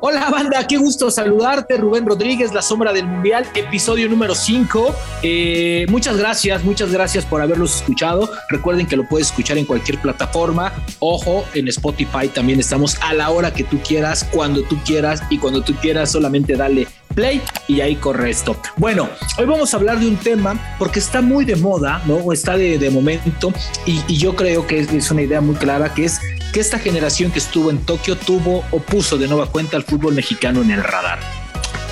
Hola 0.00 0.30
banda, 0.30 0.64
qué 0.64 0.76
gusto 0.76 1.10
saludarte, 1.10 1.76
Rubén 1.76 2.06
Rodríguez, 2.06 2.54
La 2.54 2.62
Sombra 2.62 2.92
del 2.92 3.04
Mundial, 3.04 3.44
episodio 3.56 4.08
número 4.08 4.32
5. 4.32 4.94
Eh, 5.24 5.86
muchas 5.88 6.16
gracias, 6.16 6.62
muchas 6.62 6.92
gracias 6.92 7.24
por 7.24 7.42
haberlos 7.42 7.78
escuchado. 7.78 8.30
Recuerden 8.48 8.86
que 8.86 8.96
lo 8.96 9.08
puedes 9.08 9.26
escuchar 9.26 9.58
en 9.58 9.64
cualquier 9.64 10.00
plataforma. 10.00 10.72
Ojo, 11.00 11.44
en 11.54 11.66
Spotify 11.66 12.28
también 12.32 12.60
estamos 12.60 12.96
a 13.02 13.12
la 13.12 13.30
hora 13.30 13.52
que 13.52 13.64
tú 13.64 13.80
quieras, 13.80 14.22
cuando 14.30 14.62
tú 14.62 14.78
quieras 14.84 15.20
y 15.30 15.38
cuando 15.38 15.62
tú 15.62 15.74
quieras, 15.74 16.12
solamente 16.12 16.54
dale 16.54 16.86
play 17.16 17.42
y 17.66 17.80
ahí 17.80 17.96
corre 17.96 18.30
esto. 18.30 18.56
Bueno, 18.76 19.08
hoy 19.36 19.46
vamos 19.46 19.74
a 19.74 19.78
hablar 19.78 19.98
de 19.98 20.06
un 20.06 20.16
tema 20.16 20.76
porque 20.78 21.00
está 21.00 21.20
muy 21.22 21.44
de 21.44 21.56
moda, 21.56 22.00
¿no? 22.06 22.32
Está 22.32 22.56
de, 22.56 22.90
momento 22.90 23.52
y, 23.84 24.16
yo 24.16 24.36
creo 24.36 24.64
que 24.64 24.78
es, 24.78 24.92
es 24.92 25.10
una 25.10 25.22
idea 25.22 25.40
muy 25.40 25.56
clara 25.56 25.92
que 25.92 26.04
es 26.04 26.20
que 26.52 26.60
esta 26.60 26.78
generación 26.78 27.30
que 27.30 27.38
estuvo 27.38 27.70
en 27.70 27.78
Tokio 27.84 28.16
tuvo 28.16 28.64
o 28.70 28.78
puso 28.80 29.18
de 29.18 29.28
nueva 29.28 29.46
cuenta 29.46 29.76
al 29.76 29.84
fútbol 29.88 30.14
mexicano 30.14 30.60
en 30.62 30.70
el 30.70 30.84
radar. 30.84 31.18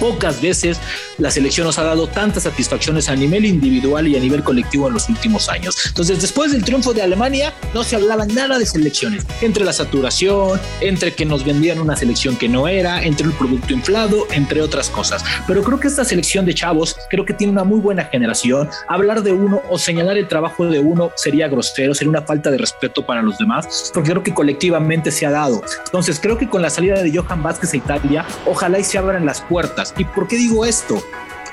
Pocas 0.01 0.41
veces 0.41 0.79
la 1.19 1.31
selección 1.31 1.67
nos 1.67 1.79
ha 1.79 1.85
dado 1.85 2.07
tantas 2.09 2.43
satisfacciones 2.43 3.09
a 3.09 3.17
nivel 3.17 3.45
individual 3.45 4.07
y 4.07 4.17
a 4.17 4.21
nivel 4.21 4.43
colectivo 4.43 4.89
en 4.89 4.95
los 4.95 5.09
últimos 5.09 5.49
años. 5.49 5.87
Entonces, 5.87 6.21
después 6.21 6.53
del 6.53 6.65
triunfo 6.65 6.93
de 6.93 7.03
Alemania, 7.03 7.55
no 7.73 7.83
se 7.85 7.97
hablaba 7.97 8.27
nada 8.27 8.59
de 8.59 8.67
selecciones, 8.67 9.27
entre 9.41 9.65
la 9.65 9.73
saturación, 9.73 10.61
entre 10.81 11.15
que 11.15 11.25
nos 11.25 11.45
vendían 11.45 11.79
una 11.79 11.97
selección 11.97 12.37
que 12.37 12.49
no 12.49 12.69
era, 12.69 13.03
entre 13.03 13.27
el 13.27 13.33
producto 13.33 13.73
inflado, 13.73 14.27
entre 14.31 14.61
otras 14.61 14.91
cosas. 14.91 15.25
Pero 15.47 15.63
creo 15.63 15.81
que 15.81 15.89
esta 15.89 16.05
selección 16.05 16.45
de 16.45 16.55
chavos, 16.55 16.97
creo 17.09 17.25
que 17.25 17.33
tiene 17.33 17.53
una 17.53 17.65
muy 17.65 17.81
buena 17.81 18.05
generación. 18.05 18.69
Hablar 18.89 19.23
de 19.23 19.33
uno 19.33 19.63
o 19.71 19.79
señalar 19.79 20.19
el 20.19 20.29
trabajo 20.29 20.67
de 20.67 20.79
uno 20.79 21.11
sería 21.17 21.49
grosero, 21.49 21.95
sería 21.95 22.11
una 22.11 22.23
falta 22.23 22.51
de 22.51 22.59
respeto 22.59 23.07
para 23.07 23.23
los 23.23 23.39
demás, 23.39 23.91
porque 23.95 24.11
creo 24.11 24.23
que 24.23 24.35
colectivamente 24.35 25.11
se 25.11 25.27
ha 25.27 25.31
dado. 25.31 25.63
Entonces, 25.87 26.21
creo 26.21 26.37
que 26.37 26.49
con 26.49 26.63
la 26.63 26.71
salida 26.71 27.03
de 27.03 27.17
Johan 27.17 27.43
Vázquez 27.43 27.73
a 27.73 27.77
Italia, 27.77 28.27
ojalá 28.47 28.79
y 28.79 28.85
se 28.85 28.99
abran 28.99 29.25
las 29.25 29.41
puertas. 29.41 29.86
¿Y 29.97 30.05
por 30.05 30.29
qué 30.29 30.37
digo 30.37 30.65
esto? 30.65 31.03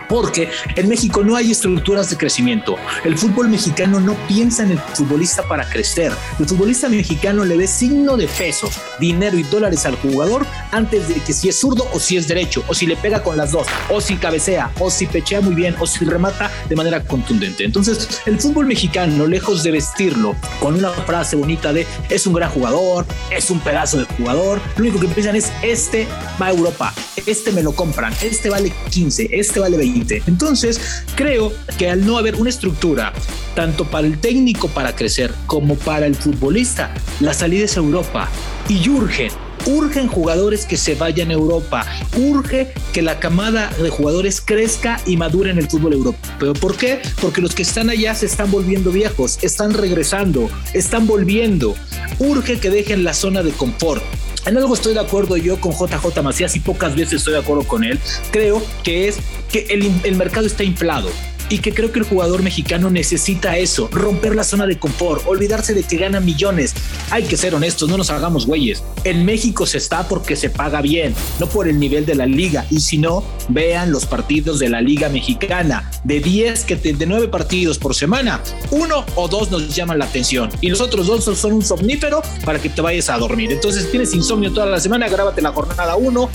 Porque 0.07 0.49
en 0.75 0.89
México 0.89 1.23
no 1.23 1.35
hay 1.35 1.51
estructuras 1.51 2.09
de 2.09 2.17
crecimiento. 2.17 2.75
El 3.03 3.17
fútbol 3.17 3.49
mexicano 3.49 3.99
no 3.99 4.15
piensa 4.27 4.63
en 4.63 4.71
el 4.71 4.79
futbolista 4.79 5.43
para 5.43 5.69
crecer. 5.69 6.11
El 6.39 6.45
futbolista 6.45 6.89
mexicano 6.89 7.45
le 7.45 7.57
ve 7.57 7.67
signo 7.67 8.17
de 8.17 8.27
pesos, 8.27 8.79
dinero 8.99 9.37
y 9.37 9.43
dólares 9.43 9.85
al 9.85 9.95
jugador 9.95 10.45
antes 10.71 11.07
de 11.07 11.15
que 11.15 11.33
si 11.33 11.49
es 11.49 11.59
zurdo 11.59 11.87
o 11.93 11.99
si 11.99 12.17
es 12.17 12.27
derecho, 12.27 12.63
o 12.67 12.73
si 12.73 12.85
le 12.85 12.95
pega 12.95 13.23
con 13.23 13.37
las 13.37 13.51
dos, 13.51 13.67
o 13.89 14.01
si 14.01 14.15
cabecea, 14.15 14.71
o 14.79 14.89
si 14.89 15.05
pechea 15.05 15.41
muy 15.41 15.53
bien, 15.53 15.75
o 15.79 15.87
si 15.87 16.03
remata 16.05 16.51
de 16.67 16.75
manera 16.75 17.03
contundente. 17.03 17.63
Entonces, 17.63 18.21
el 18.25 18.39
fútbol 18.39 18.65
mexicano, 18.65 19.27
lejos 19.27 19.63
de 19.63 19.71
vestirlo 19.71 20.35
con 20.59 20.75
una 20.75 20.89
frase 20.91 21.35
bonita 21.35 21.73
de 21.73 21.85
es 22.09 22.27
un 22.27 22.33
gran 22.33 22.49
jugador, 22.49 23.05
es 23.31 23.49
un 23.49 23.59
pedazo 23.59 23.97
de 23.97 24.05
jugador, 24.05 24.59
lo 24.75 24.83
único 24.83 24.99
que 24.99 25.07
piensan 25.07 25.35
es 25.35 25.51
este 25.61 26.07
va 26.41 26.47
a 26.47 26.51
Europa, 26.51 26.93
este 27.25 27.51
me 27.51 27.61
lo 27.61 27.73
compran, 27.73 28.13
este 28.21 28.49
vale 28.49 28.73
15, 28.89 29.29
este 29.31 29.59
vale 29.59 29.77
20 29.77 29.92
entonces, 30.25 31.03
creo 31.15 31.53
que 31.77 31.89
al 31.89 32.05
no 32.05 32.17
haber 32.17 32.35
una 32.35 32.49
estructura, 32.49 33.13
tanto 33.55 33.85
para 33.85 34.07
el 34.07 34.19
técnico 34.19 34.67
para 34.67 34.95
crecer 34.95 35.33
como 35.45 35.75
para 35.75 36.05
el 36.05 36.15
futbolista, 36.15 36.93
la 37.19 37.33
salida 37.33 37.65
es 37.65 37.77
a 37.77 37.81
Europa 37.81 38.29
y 38.67 38.89
urge 38.89 39.29
urgen 39.65 40.07
jugadores 40.07 40.65
que 40.65 40.77
se 40.77 40.95
vayan 40.95 41.29
a 41.29 41.33
Europa, 41.33 41.85
urge 42.17 42.73
que 42.91 43.01
la 43.01 43.19
camada 43.19 43.69
de 43.81 43.89
jugadores 43.89 44.41
crezca 44.41 44.99
y 45.05 45.17
madure 45.17 45.51
en 45.51 45.57
el 45.57 45.69
fútbol 45.69 45.93
europeo. 45.93 46.53
¿Por 46.53 46.75
qué? 46.75 46.99
Porque 47.21 47.41
los 47.41 47.55
que 47.55 47.61
están 47.61 47.89
allá 47.89 48.13
se 48.15 48.25
están 48.25 48.51
volviendo 48.51 48.91
viejos, 48.91 49.39
están 49.41 49.73
regresando, 49.73 50.49
están 50.73 51.07
volviendo. 51.07 51.75
Urge 52.19 52.59
que 52.59 52.69
dejen 52.69 53.03
la 53.03 53.13
zona 53.13 53.41
de 53.41 53.51
confort. 53.51 54.03
En 54.45 54.57
algo 54.57 54.73
estoy 54.73 54.93
de 54.93 54.99
acuerdo 54.99 55.37
yo 55.37 55.59
con 55.59 55.71
JJ 55.71 56.21
Macías 56.21 56.55
y 56.55 56.59
pocas 56.59 56.95
veces 56.95 57.13
estoy 57.13 57.33
de 57.33 57.39
acuerdo 57.39 57.63
con 57.63 57.83
él. 57.83 57.99
Creo 58.31 58.61
que 58.83 59.07
es 59.07 59.17
que 59.51 59.67
el, 59.69 59.91
el 60.03 60.15
mercado 60.15 60.45
está 60.45 60.63
inflado 60.63 61.09
y 61.49 61.59
que 61.59 61.73
creo 61.73 61.91
que 61.91 61.99
el 61.99 62.05
jugador 62.05 62.43
mexicano 62.43 62.89
necesita 62.89 63.57
eso, 63.57 63.89
romper 63.91 64.35
la 64.35 64.43
zona 64.43 64.65
de 64.65 64.79
confort, 64.79 65.23
olvidarse 65.27 65.73
de 65.73 65.83
que 65.83 65.97
gana 65.97 66.19
millones. 66.19 66.73
Hay 67.09 67.23
que 67.23 67.37
ser 67.37 67.55
honestos, 67.55 67.89
no 67.89 67.97
nos 67.97 68.09
hagamos 68.09 68.45
güeyes. 68.45 68.83
En 69.03 69.25
México 69.25 69.65
se 69.65 69.77
está 69.77 70.07
porque 70.07 70.35
se 70.35 70.49
paga 70.49 70.81
bien, 70.81 71.13
no 71.39 71.47
por 71.47 71.67
el 71.67 71.79
nivel 71.79 72.05
de 72.05 72.15
la 72.15 72.25
liga. 72.25 72.65
Y 72.69 72.79
si 72.79 72.97
no, 72.97 73.23
vean 73.49 73.91
los 73.91 74.05
partidos 74.05 74.59
de 74.59 74.69
la 74.69 74.81
liga 74.81 75.09
mexicana. 75.09 75.91
De 76.03 76.19
10 76.19 76.63
que 76.63 76.75
te, 76.75 76.93
de 76.93 77.05
9 77.05 77.27
partidos 77.27 77.77
por 77.77 77.95
semana, 77.95 78.41
uno 78.71 79.05
o 79.15 79.27
dos 79.27 79.51
nos 79.51 79.75
llaman 79.75 79.99
la 79.99 80.05
atención 80.05 80.49
y 80.61 80.69
los 80.69 80.81
otros 80.81 81.07
dos 81.07 81.23
son 81.23 81.53
un 81.53 81.63
somnífero 81.63 82.21
para 82.45 82.59
que 82.59 82.69
te 82.69 82.81
vayas 82.81 83.09
a 83.09 83.17
dormir. 83.17 83.51
Entonces 83.51 83.89
tienes 83.89 84.13
insomnio 84.13 84.51
toda 84.51 84.65
la 84.65 84.79
semana, 84.79 85.07
grábate 85.09 85.41
la 85.41 85.51
jornada 85.51 85.95
1, 85.95 86.29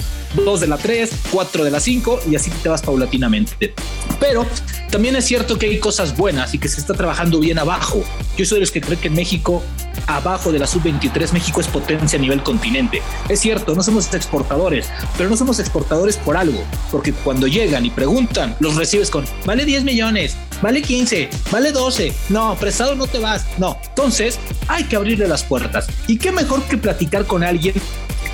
2 0.44 0.60
de 0.60 0.66
la 0.66 0.76
3, 0.76 1.10
4 1.30 1.64
de 1.64 1.70
la 1.70 1.80
5 1.80 2.20
y 2.30 2.36
así 2.36 2.50
te 2.62 2.68
vas 2.68 2.82
paulatinamente. 2.82 3.74
Pero 4.20 4.46
también 4.90 5.16
es 5.16 5.24
cierto 5.26 5.58
que 5.58 5.66
hay 5.66 5.78
cosas 5.78 6.16
buenas 6.16 6.54
y 6.54 6.58
que 6.58 6.68
se 6.68 6.80
está 6.80 6.94
trabajando 6.94 7.40
bien 7.40 7.58
abajo. 7.58 8.02
Yo 8.36 8.44
soy 8.44 8.56
de 8.56 8.60
los 8.60 8.70
que 8.70 8.80
creen 8.80 9.00
que 9.00 9.08
en 9.08 9.14
México, 9.14 9.62
abajo 10.06 10.50
de 10.50 10.58
la 10.58 10.66
sub-23, 10.66 11.32
México 11.32 11.60
es 11.60 11.68
potencia 11.68 12.18
a 12.18 12.22
nivel 12.22 12.42
continente. 12.42 13.02
Es 13.28 13.40
cierto, 13.40 13.74
no 13.74 13.82
somos 13.82 14.12
exportadores, 14.14 14.88
pero 15.16 15.28
no 15.28 15.36
somos 15.36 15.58
exportadores 15.58 16.16
por 16.16 16.36
algo, 16.36 16.62
porque 16.90 17.12
cuando 17.12 17.46
llegan 17.46 17.84
y 17.84 17.90
preguntan, 17.90 18.56
los 18.60 18.76
recibes 18.76 19.10
con, 19.10 19.24
vale 19.44 19.64
10 19.64 19.84
millones, 19.84 20.36
vale 20.62 20.80
15, 20.80 21.28
vale 21.50 21.72
12, 21.72 22.12
no, 22.30 22.56
prestado 22.56 22.94
no 22.94 23.06
te 23.06 23.18
vas, 23.18 23.44
no. 23.58 23.78
Entonces, 23.88 24.38
hay 24.68 24.84
que 24.84 24.96
abrirle 24.96 25.28
las 25.28 25.44
puertas. 25.44 25.88
¿Y 26.06 26.16
qué 26.16 26.32
mejor 26.32 26.62
que 26.64 26.78
platicar 26.78 27.26
con 27.26 27.44
alguien 27.44 27.74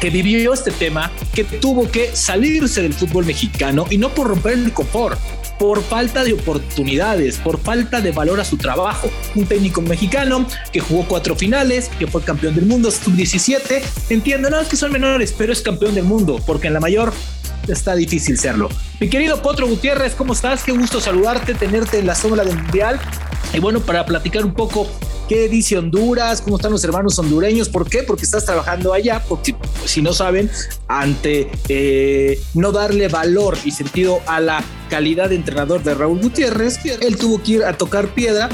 que 0.00 0.10
vivió 0.10 0.52
este 0.52 0.70
tema, 0.70 1.10
que 1.32 1.44
tuvo 1.44 1.90
que 1.90 2.14
salirse 2.14 2.82
del 2.82 2.94
fútbol 2.94 3.24
mexicano 3.24 3.86
y 3.90 3.98
no 3.98 4.10
por 4.10 4.28
romper 4.28 4.52
el 4.52 4.72
confort, 4.72 5.18
por 5.58 5.82
falta 5.82 6.24
de 6.24 6.32
oportunidades, 6.32 7.38
por 7.38 7.58
falta 7.58 8.00
de 8.00 8.12
valor 8.12 8.40
a 8.40 8.44
su 8.44 8.56
trabajo. 8.56 9.10
Un 9.34 9.46
técnico 9.46 9.80
mexicano 9.80 10.46
que 10.72 10.80
jugó 10.80 11.06
cuatro 11.06 11.36
finales, 11.36 11.90
que 11.98 12.06
fue 12.06 12.22
campeón 12.22 12.54
del 12.54 12.66
mundo 12.66 12.90
sub-17. 12.90 13.82
Entiendo, 14.10 14.50
no 14.50 14.60
es 14.60 14.68
que 14.68 14.76
son 14.76 14.92
menores, 14.92 15.34
pero 15.36 15.52
es 15.52 15.62
campeón 15.62 15.94
del 15.94 16.04
mundo, 16.04 16.40
porque 16.46 16.68
en 16.68 16.74
la 16.74 16.80
mayor 16.80 17.12
está 17.68 17.94
difícil 17.94 18.38
serlo. 18.38 18.68
Mi 19.00 19.08
querido 19.08 19.40
Potro 19.42 19.66
Gutiérrez, 19.66 20.14
¿cómo 20.14 20.32
estás? 20.32 20.64
Qué 20.64 20.72
gusto 20.72 21.00
saludarte, 21.00 21.54
tenerte 21.54 21.98
en 21.98 22.06
la 22.06 22.14
sombra 22.14 22.44
del 22.44 22.56
Mundial. 22.56 23.00
Y 23.52 23.60
bueno, 23.60 23.80
para 23.80 24.04
platicar 24.04 24.44
un 24.44 24.54
poco 24.54 24.88
¿Qué 25.28 25.48
dice 25.48 25.78
Honduras? 25.78 26.42
¿Cómo 26.42 26.56
están 26.56 26.70
los 26.70 26.84
hermanos 26.84 27.18
hondureños? 27.18 27.70
¿Por 27.70 27.88
qué? 27.88 28.02
Porque 28.02 28.24
estás 28.24 28.44
trabajando 28.44 28.92
allá, 28.92 29.22
porque 29.26 29.54
si 29.86 30.02
no 30.02 30.12
saben, 30.12 30.50
ante 30.86 31.50
eh, 31.68 32.38
no 32.52 32.72
darle 32.72 33.08
valor 33.08 33.56
y 33.64 33.70
sentido 33.70 34.20
a 34.26 34.40
la 34.40 34.62
calidad 34.90 35.30
de 35.30 35.36
entrenador 35.36 35.82
de 35.82 35.94
Raúl 35.94 36.20
Gutiérrez, 36.20 36.78
él 36.84 37.16
tuvo 37.16 37.42
que 37.42 37.52
ir 37.52 37.64
a 37.64 37.72
tocar 37.72 38.08
piedra 38.08 38.50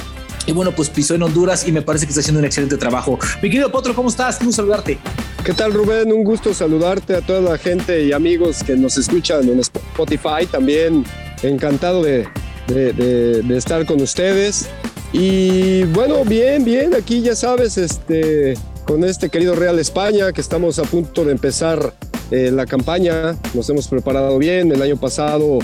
y 0.47 0.53
bueno, 0.53 0.71
pues 0.71 0.91
pisó 0.91 1.17
en 1.17 1.25
Honduras 1.25 1.67
y 1.67 1.73
me 1.73 1.83
parece 1.83 2.07
que 2.07 2.11
está 2.11 2.21
haciendo 2.21 2.39
un 2.39 2.45
excelente 2.45 2.77
trabajo. 2.77 3.19
Mi 3.43 3.51
querido 3.51 3.73
Potro, 3.73 3.93
¿cómo 3.93 4.09
estás? 4.09 4.37
Quiero 4.37 4.53
saludarte. 4.53 4.97
¿Qué 5.45 5.53
tal, 5.53 5.73
Rubén? 5.73 6.13
Un 6.13 6.23
gusto 6.23 6.55
saludarte 6.55 7.17
a 7.17 7.21
toda 7.21 7.41
la 7.41 7.59
gente 7.59 8.05
y 8.05 8.13
amigos 8.13 8.63
que 8.63 8.77
nos 8.77 8.97
escuchan 8.97 9.49
en 9.49 9.59
Spotify. 9.59 10.47
También 10.49 11.05
encantado 11.43 12.05
de 12.05 12.29
estar 13.57 13.85
con 13.87 14.01
ustedes. 14.01 14.69
Y 15.13 15.85
bueno, 15.85 16.25
bien, 16.25 16.65
bien, 16.65 16.95
aquí 16.95 17.21
ya 17.21 17.35
sabes, 17.35 17.77
este, 17.79 18.55
con 18.85 19.03
este 19.03 19.29
querido 19.29 19.55
Real 19.57 19.79
España, 19.79 20.33
que 20.33 20.41
estamos 20.41 20.79
a 20.79 20.85
punto 20.85 21.25
de 21.25 21.33
empezar 21.33 21.95
eh, 22.31 22.51
la 22.53 22.65
campaña, 22.65 23.37
nos 23.55 23.69
hemos 23.71 23.89
preparado 23.89 24.39
bien, 24.39 24.71
el 24.71 24.81
año 24.81 24.97
pasado 24.97 25.59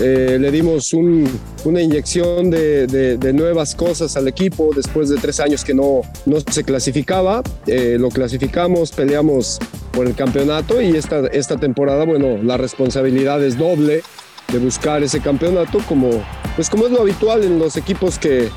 eh, 0.00 0.36
le 0.38 0.50
dimos 0.50 0.92
un, 0.92 1.26
una 1.64 1.80
inyección 1.80 2.50
de, 2.50 3.18
nuevas 3.32 3.74
cosas 3.74 4.18
al 4.18 4.28
equipo 4.28 4.70
después 4.76 5.08
de 5.08 5.16
tres 5.16 5.40
años 5.40 5.64
que 5.64 5.72
no, 5.72 6.02
no 6.26 6.36
se 6.40 6.62
clasificaba, 6.62 7.42
eh, 7.66 7.96
lo 7.98 8.10
clasificamos, 8.10 8.92
peleamos 8.92 9.58
por 9.92 10.06
el 10.06 10.14
campeonato 10.14 10.82
y 10.82 10.94
esta, 10.94 11.26
esta 11.28 11.56
temporada, 11.56 12.04
bueno, 12.04 12.36
la 12.42 12.58
responsabilidad 12.58 13.42
es 13.42 13.56
doble 13.56 14.02
de 14.52 14.58
buscar 14.58 15.02
ese 15.02 15.20
campeonato 15.20 15.78
como, 15.88 16.10
pues 16.54 16.68
como 16.68 16.84
es 16.84 16.92
lo 16.92 17.00
habitual 17.00 17.44
en 17.44 17.58
los 17.58 17.78
equipos 17.78 18.18
que, 18.18 18.50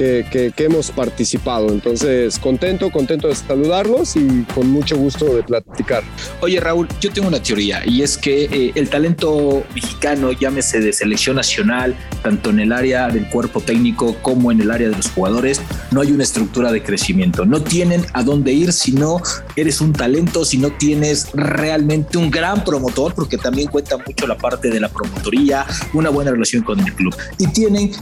que, 0.00 0.54
hemos 0.64 0.90
participado. 0.90 1.68
Entonces, 1.68 2.38
contento, 2.38 2.90
contento 2.90 3.28
de 3.28 3.34
saludarlos 3.34 4.16
y 4.16 4.44
con 4.54 4.70
mucho 4.70 4.96
gusto 4.96 5.36
de 5.36 5.42
platicar. 5.42 6.02
Oye, 6.40 6.60
Raúl, 6.60 6.88
yo 7.00 7.10
tengo 7.10 7.28
una 7.28 7.42
teoría 7.42 7.82
y 7.84 8.02
es 8.02 8.16
que 8.16 8.44
eh, 8.44 8.72
el 8.74 8.88
talento 8.88 9.62
mexicano, 9.74 10.32
llámese 10.32 10.80
de 10.80 10.92
selección 10.92 11.36
nacional, 11.36 11.94
tanto 12.22 12.50
en 12.50 12.60
el 12.60 12.72
área 12.72 13.08
del 13.08 13.28
cuerpo 13.28 13.60
técnico 13.60 14.16
como 14.22 14.50
en 14.50 14.60
el 14.60 14.70
área 14.70 14.88
de 14.88 14.96
los 14.96 15.10
jugadores, 15.10 15.60
no 15.90 16.00
hay 16.00 16.12
una 16.12 16.22
estructura 16.22 16.72
de 16.72 16.82
crecimiento. 16.82 17.44
No 17.44 17.62
tienen 17.62 18.04
a 18.12 18.22
dónde 18.22 18.52
ir 18.52 18.72
si 18.72 18.92
no 18.92 19.20
eres 19.56 19.80
un 19.80 19.92
talento, 19.92 20.44
si 20.44 20.58
no 20.58 20.70
tienes 20.70 21.28
realmente 21.34 22.16
un 22.16 22.30
gran 22.30 22.64
promotor, 22.64 23.14
porque 23.14 23.36
también 23.36 23.68
cuenta 23.68 23.96
mucho 23.98 24.26
la 24.26 24.36
parte 24.36 24.70
de 24.70 24.80
la 24.80 24.88
promotoría, 24.88 25.66
una 25.92 26.10
buena 26.10 26.30
relación 26.30 26.62
con 26.62 26.80
el 26.80 26.92
club. 26.94 27.14
Y 27.38 27.46
tienen 27.48 27.92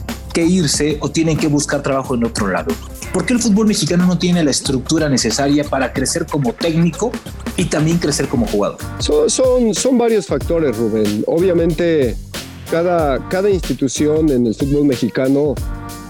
irse 0.43 0.97
o 1.01 1.09
tienen 1.09 1.37
que 1.37 1.47
buscar 1.47 1.81
trabajo 1.81 2.15
en 2.15 2.25
otro 2.25 2.47
lado. 2.47 2.73
¿Por 3.13 3.25
qué 3.25 3.33
el 3.33 3.39
fútbol 3.39 3.67
mexicano 3.67 4.05
no 4.05 4.17
tiene 4.17 4.43
la 4.43 4.51
estructura 4.51 5.09
necesaria 5.09 5.63
para 5.63 5.93
crecer 5.93 6.25
como 6.25 6.53
técnico 6.53 7.11
y 7.57 7.65
también 7.65 7.97
crecer 7.97 8.27
como 8.27 8.45
jugador? 8.45 8.77
Son, 8.99 9.29
son, 9.73 9.97
varios 9.97 10.27
factores, 10.27 10.77
Rubén. 10.77 11.23
Obviamente, 11.25 12.15
cada, 12.69 13.27
cada 13.29 13.49
institución 13.49 14.29
en 14.29 14.45
el 14.45 14.53
fútbol 14.53 14.85
mexicano 14.85 15.55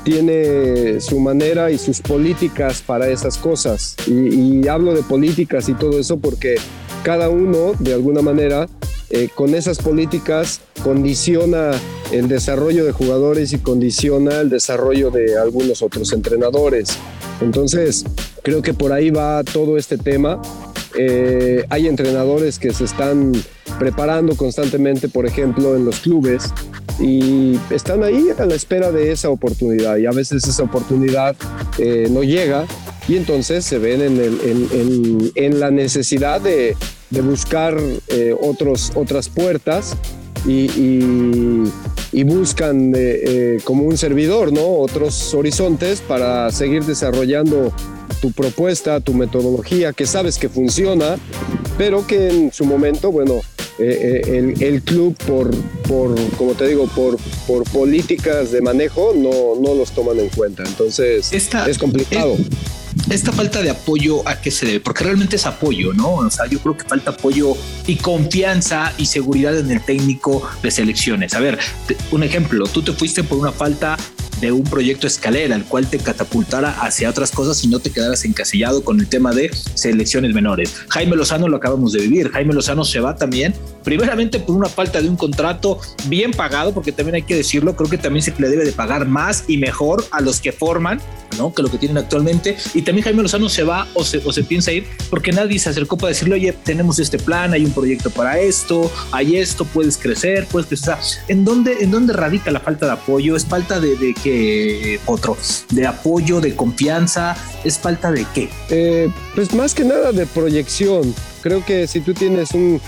tiene 0.04 1.00
su 1.02 1.20
manera 1.20 1.72
y 1.72 1.78
sus 1.78 2.02
políticas 2.02 2.82
para 2.82 3.08
esas 3.10 3.38
cosas. 3.38 3.96
Y, 4.08 4.68
hablo 4.68 4.94
de 4.94 5.04
políticas 5.04 5.70
y 5.70 5.74
todo 5.74 6.00
eso 6.00 6.18
porque 6.18 6.56
cada 7.04 7.30
uno, 7.30 7.74
de 7.80 7.94
alguna 7.94 8.22
manera, 8.22 8.68
eh, 9.10 9.30
con 9.34 9.56
esas 9.56 9.80
políticas 9.80 10.62
condiciona 10.84 11.72
el 12.12 12.28
desarrollo 12.28 12.86
de 12.86 12.92
jugadores 12.92 13.54
y 13.54 13.60
condiciona 13.60 14.42
el 14.42 14.50
desarrollo 14.50 15.12
de 15.12 15.38
algunos 15.38 15.82
otros 15.82 16.14
entrenadores. 16.14 16.98
Entonces, 17.42 18.06
creo 18.44 18.62
que 18.62 18.74
por 18.74 18.94
ahí 18.94 19.10
va 19.10 19.44
todo 19.44 19.78
este 19.78 19.98
tema. 19.98 20.42
Eh, 20.98 21.66
hay 21.70 21.88
entrenadores 21.88 22.60
que 22.60 22.74
se 22.74 22.84
están 22.86 23.32
preparando 23.78 24.36
constantemente, 24.36 25.08
por 25.08 25.26
ejemplo, 25.26 25.76
en 25.76 25.86
los 25.86 26.00
clubes 26.00 26.52
y 27.00 27.58
están 27.70 28.04
ahí 28.04 28.28
a 28.38 28.46
la 28.46 28.56
espera 28.56 28.92
de 28.92 29.12
esa 29.12 29.30
oportunidad 29.30 29.98
y 29.98 30.06
a 30.06 30.12
veces 30.12 30.46
esa 30.46 30.64
oportunidad 30.64 31.36
eh, 31.78 32.08
no 32.10 32.24
llega 32.24 32.66
y 33.10 33.18
entonces 33.18 33.66
se 33.66 33.80
ven 33.80 34.02
en, 34.02 34.20
el, 34.20 34.40
en, 34.72 35.32
en, 35.34 35.60
la 35.60 35.72
necesidad 35.72 36.40
de, 36.40 36.78
de 37.10 37.22
buscar 37.22 37.76
eh, 38.08 38.36
otros, 38.40 38.92
otras 38.94 39.30
puertas 39.30 39.98
y, 40.46 40.70
y, 40.80 41.64
y 42.12 42.24
buscan 42.24 42.94
eh, 42.94 43.00
eh, 43.00 43.58
como 43.64 43.86
un 43.86 43.98
servidor, 43.98 44.54
¿no? 44.54 44.62
Otros 44.62 45.34
horizontes 45.34 46.02
para 46.02 46.52
seguir 46.52 46.86
desarrollando 46.86 47.74
tu 48.22 48.32
propuesta, 48.32 49.00
tu 49.00 49.16
metodología, 49.16 49.92
que 49.92 50.06
sabes 50.06 50.38
que 50.38 50.48
funciona, 50.48 51.18
pero 51.80 52.06
que 52.06 52.30
en 52.30 52.54
su 52.54 52.64
momento, 52.64 53.12
bueno, 53.12 53.42
el, 53.80 54.62
el, 54.62 54.84
club 54.84 55.16
por, 55.26 55.50
por, 55.88 56.14
como 56.38 56.54
te 56.54 56.68
digo, 56.68 56.86
por, 56.88 57.18
por 57.48 57.64
políticas 57.72 58.52
de 58.52 58.62
manejo 58.62 59.14
no, 59.16 59.60
no 59.60 59.74
los 59.74 59.94
toman 59.94 60.20
en 60.20 60.30
cuenta. 60.30 60.64
Entonces 60.64 61.32
es 61.34 61.78
complicado 61.80 62.36
esta 63.10 63.32
falta 63.32 63.62
de 63.62 63.70
apoyo 63.70 64.28
a 64.28 64.40
qué 64.42 64.52
se 64.52 64.66
debe, 64.66 64.80
porque 64.80 65.04
realmente 65.04 65.36
es 65.36 65.46
apoyo, 65.46 65.94
¿no? 65.94 66.16
O 66.16 66.30
sea, 66.30 66.46
yo 66.48 66.60
creo 66.60 66.78
que 66.78 66.84
falta 66.84 67.12
apoyo 67.12 67.56
y 67.88 67.96
confianza 67.96 68.94
y 68.98 69.06
seguridad 69.06 69.58
en 69.58 69.72
el 69.72 69.82
técnico 69.82 70.48
de 70.62 70.72
selecciones. 70.72 71.34
A 71.34 71.40
ver, 71.40 71.58
un 72.12 72.24
ejemplo, 72.24 72.68
tú 72.68 72.82
te 72.82 72.94
fuiste 72.94 73.24
por 73.24 73.38
una 73.38 73.52
falta 73.52 73.98
de 74.42 74.52
un 74.52 74.64
proyecto 74.64 75.08
escalera, 75.08 75.56
el 75.56 75.66
cual 75.66 75.88
te 75.88 75.98
catapultara 75.98 76.82
hacia 76.82 77.10
otras 77.10 77.32
cosas 77.32 77.64
y 77.64 77.68
no 77.68 77.80
te 77.80 77.92
quedaras 77.92 78.24
encasillado 78.26 78.84
con 78.84 79.00
el 79.00 79.08
tema 79.08 79.34
de 79.34 79.52
selecciones 79.74 80.34
menores. 80.34 80.74
Jaime 80.90 81.16
Lozano 81.16 81.48
lo 81.48 81.58
acabamos 81.58 81.94
de 81.94 82.02
vivir. 82.02 82.32
Jaime 82.32 82.54
Lozano 82.54 82.86
se 82.86 83.00
va 83.00 83.16
también, 83.16 83.54
primeramente 83.84 84.40
por 84.40 84.56
una 84.56 84.70
falta 84.70 85.02
de 85.02 85.10
un 85.10 85.18
contrato 85.18 85.80
bien 86.06 86.32
pagado, 86.32 86.74
porque 86.74 86.92
también 86.92 87.16
hay 87.16 87.24
que 87.24 87.36
decirlo, 87.36 87.76
creo 87.76 87.90
que 87.90 87.98
también 87.98 88.24
se 88.24 88.34
le 88.38 88.50
debe 88.50 88.64
de 88.64 88.72
pagar 88.72 89.08
más 89.08 89.46
y 89.48 89.58
mejor 89.58 90.06
a 90.12 90.22
los 90.22 90.40
que 90.40 90.52
forman, 90.52 91.02
¿no? 91.40 91.54
Que 91.54 91.64
lo 91.64 91.72
que 91.72 91.78
tienen 91.78 91.98
actualmente. 91.98 92.56
Y 92.76 92.84
también 92.84 93.06
Jaime 93.06 93.24
Lozano 93.24 93.50
se 93.50 93.64
va 93.64 93.88
o 93.96 94.04
se, 94.04 94.18
o 94.20 94.32
se 94.32 94.44
piensa 94.44 94.72
ir 94.72 94.86
porque 95.10 95.32
nadie 95.32 95.58
se 95.58 95.70
acercó 95.70 95.98
para 95.98 96.10
decirle, 96.10 96.36
oye, 96.36 96.54
tenemos 96.54 97.00
este 97.00 97.18
plan, 97.18 97.54
hay 97.54 97.66
un 97.66 97.72
proyecto 97.72 98.12
para 98.12 98.40
esto, 98.40 98.92
hay 99.12 99.38
esto, 99.38 99.66
puedes 99.66 99.98
crecer, 99.98 100.46
puedes 100.52 100.68
crecer. 100.68 100.96
¿En 101.28 101.46
dónde, 101.46 101.78
en 101.82 101.92
dónde 101.92 102.14
radica 102.14 102.52
la 102.52 102.60
falta 102.60 102.86
de 102.86 102.92
apoyo? 102.94 103.36
¿Es 103.36 103.46
falta 103.46 103.80
de, 103.80 103.96
de 103.96 104.14
que 104.14 105.00
otro? 105.06 105.38
¿De 105.72 105.88
apoyo, 105.88 106.42
de 106.42 106.56
confianza? 106.56 107.36
¿Es 107.64 107.78
falta 107.80 108.12
de 108.12 108.26
qué? 108.34 108.50
Eh, 108.70 109.10
pues 109.36 109.54
más 109.54 109.74
que 109.74 109.84
nada 109.84 110.12
de 110.12 110.26
proyección. 110.26 111.14
Creo 111.42 111.66
que 111.66 111.88
si 111.88 112.02
tú 112.02 112.14
tienes 112.14 112.52
un, 112.52 112.82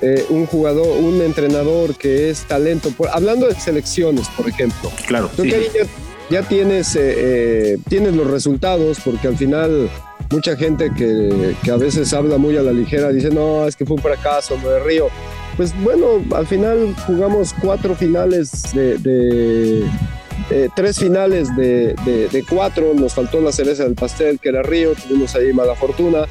eh, 0.00 0.24
un 0.28 0.46
jugador, 0.46 0.86
un 0.98 1.20
entrenador 1.22 1.96
que 1.96 2.30
es 2.30 2.40
talento, 2.42 2.90
por, 2.90 3.08
hablando 3.08 3.46
de 3.46 3.54
selecciones, 3.54 4.28
por 4.36 4.48
ejemplo. 4.48 4.92
Claro. 5.06 5.30
Sí. 5.36 5.50
ya, 5.50 5.58
ya, 6.30 6.42
tienes, 6.42 6.96
eh, 6.98 7.78
tienes 7.88 8.14
los 8.14 8.30
resultados, 8.30 8.98
porque 9.04 9.28
al 9.28 9.36
final 9.36 9.88
mucha 10.30 10.56
gente 10.56 10.90
que, 10.96 11.54
que, 11.62 11.70
a 11.70 11.76
veces 11.76 12.12
habla 12.12 12.38
muy 12.38 12.56
a 12.56 12.62
la 12.62 12.72
ligera 12.72 13.10
dice, 13.10 13.30
no, 13.30 13.66
es 13.66 13.76
que 13.76 13.86
fue 13.86 13.96
un 13.96 14.02
fracaso, 14.02 14.56
me 14.58 14.78
río. 14.80 15.08
Pues 15.56 15.72
bueno, 15.82 16.22
al 16.34 16.46
final 16.46 16.94
jugamos 17.06 17.54
cuatro 17.60 17.94
finales 17.94 18.74
de, 18.74 18.98
de 18.98 19.84
eh, 20.50 20.68
tres 20.76 20.98
finales 20.98 21.54
de, 21.56 21.94
de, 22.04 22.28
de, 22.28 22.44
cuatro, 22.48 22.92
nos 22.94 23.14
faltó 23.14 23.40
la 23.40 23.52
cereza 23.52 23.84
del 23.84 23.94
pastel, 23.94 24.38
que 24.38 24.50
era 24.50 24.62
Río, 24.62 24.92
tuvimos 24.94 25.34
ahí 25.34 25.52
mala 25.52 25.74
fortuna, 25.74 26.26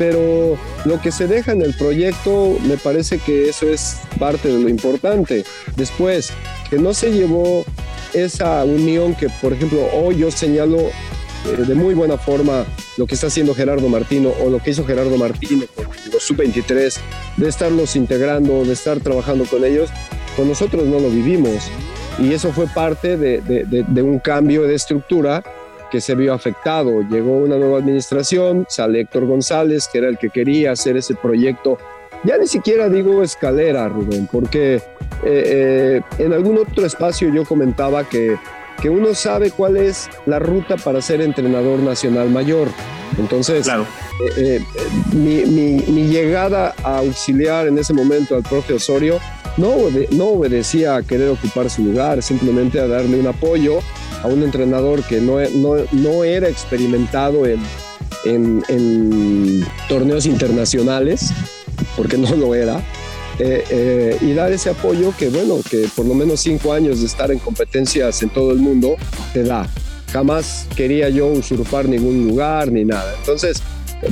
pero 0.00 0.56
lo 0.86 0.98
que 1.02 1.12
se 1.12 1.26
deja 1.26 1.52
en 1.52 1.60
el 1.60 1.74
proyecto 1.74 2.56
me 2.66 2.78
parece 2.78 3.18
que 3.18 3.50
eso 3.50 3.68
es 3.68 3.98
parte 4.18 4.48
de 4.48 4.58
lo 4.58 4.70
importante. 4.70 5.44
Después, 5.76 6.32
que 6.70 6.78
no 6.78 6.94
se 6.94 7.12
llevó 7.12 7.66
esa 8.14 8.64
unión 8.64 9.14
que, 9.14 9.28
por 9.42 9.52
ejemplo, 9.52 9.86
hoy 9.92 10.16
yo 10.16 10.30
señalo 10.30 10.78
eh, 10.78 11.64
de 11.68 11.74
muy 11.74 11.92
buena 11.92 12.16
forma 12.16 12.64
lo 12.96 13.06
que 13.06 13.14
está 13.14 13.26
haciendo 13.26 13.54
Gerardo 13.54 13.90
Martino 13.90 14.32
o 14.42 14.48
lo 14.48 14.58
que 14.60 14.70
hizo 14.70 14.86
Gerardo 14.86 15.18
Martino 15.18 15.66
con 15.76 15.84
los 16.10 16.22
sub-23, 16.22 16.96
de 17.36 17.48
estarlos 17.50 17.94
integrando, 17.94 18.64
de 18.64 18.72
estar 18.72 19.00
trabajando 19.00 19.44
con 19.44 19.66
ellos, 19.66 19.90
con 20.34 20.48
nosotros 20.48 20.86
no 20.86 20.98
lo 20.98 21.10
vivimos 21.10 21.70
y 22.18 22.32
eso 22.32 22.52
fue 22.52 22.66
parte 22.68 23.18
de, 23.18 23.42
de, 23.42 23.64
de, 23.64 23.84
de, 23.86 24.02
un 24.02 24.18
cambio 24.18 24.62
de 24.62 24.74
estructura 24.74 25.42
que 25.90 26.00
se 26.00 26.14
vio 26.14 26.32
afectado. 26.32 27.02
Llegó 27.02 27.38
una 27.38 27.56
nueva 27.56 27.78
administración, 27.78 28.66
sale 28.68 29.00
Héctor 29.00 29.26
González, 29.26 29.88
que 29.92 29.98
era 29.98 30.08
el 30.08 30.18
que 30.18 30.30
quería 30.30 30.72
hacer 30.72 30.96
ese 30.96 31.14
proyecto. 31.14 31.78
Ya 32.24 32.36
ni 32.36 32.46
siquiera 32.46 32.88
digo 32.88 33.22
escalera, 33.22 33.88
Rubén, 33.88 34.28
porque 34.30 34.74
eh, 34.74 34.82
eh, 35.24 36.00
en 36.18 36.32
algún 36.32 36.58
otro 36.58 36.84
espacio 36.84 37.32
yo 37.32 37.44
comentaba 37.44 38.04
que, 38.08 38.36
que 38.80 38.90
uno 38.90 39.14
sabe 39.14 39.50
cuál 39.50 39.76
es 39.78 40.08
la 40.26 40.38
ruta 40.38 40.76
para 40.76 41.00
ser 41.00 41.22
entrenador 41.22 41.78
nacional 41.80 42.28
mayor. 42.28 42.68
Entonces, 43.18 43.64
claro. 43.64 43.86
eh, 44.36 44.62
mi, 45.12 45.44
mi, 45.46 45.82
mi 45.88 46.08
llegada 46.08 46.74
a 46.84 46.98
auxiliar 46.98 47.66
en 47.66 47.78
ese 47.78 47.94
momento 47.94 48.36
al 48.36 48.42
profe 48.42 48.74
Osorio 48.74 49.18
no, 49.56 49.76
no 50.12 50.26
obedecía 50.26 50.96
a 50.96 51.02
querer 51.02 51.28
ocupar 51.28 51.70
su 51.70 51.82
lugar, 51.84 52.22
simplemente 52.22 52.78
a 52.80 52.86
darle 52.86 53.18
un 53.18 53.26
apoyo 53.26 53.80
a 54.22 54.28
un 54.28 54.42
entrenador 54.42 55.02
que 55.04 55.20
no, 55.20 55.38
no, 55.50 55.84
no 55.92 56.24
era 56.24 56.48
experimentado 56.48 57.46
en, 57.46 57.60
en, 58.24 58.62
en, 58.68 59.66
torneos 59.88 60.26
internacionales, 60.26 61.30
porque 61.96 62.18
no 62.18 62.34
lo 62.36 62.54
era, 62.54 62.78
eh, 63.38 63.64
eh, 63.70 64.18
y 64.20 64.34
dar 64.34 64.52
ese 64.52 64.70
apoyo 64.70 65.14
que, 65.18 65.30
bueno, 65.30 65.60
que 65.68 65.88
por 65.96 66.04
lo 66.04 66.14
menos 66.14 66.40
cinco 66.40 66.72
años 66.72 67.00
de 67.00 67.06
estar 67.06 67.30
en 67.30 67.38
competencias 67.38 68.22
en 68.22 68.28
todo 68.30 68.52
el 68.52 68.58
mundo 68.58 68.96
te 69.32 69.42
da. 69.42 69.66
Jamás 70.12 70.66
quería 70.76 71.08
yo 71.08 71.28
usurpar 71.28 71.88
ningún 71.88 72.26
lugar 72.28 72.70
ni 72.70 72.84
nada. 72.84 73.14
Entonces, 73.18 73.62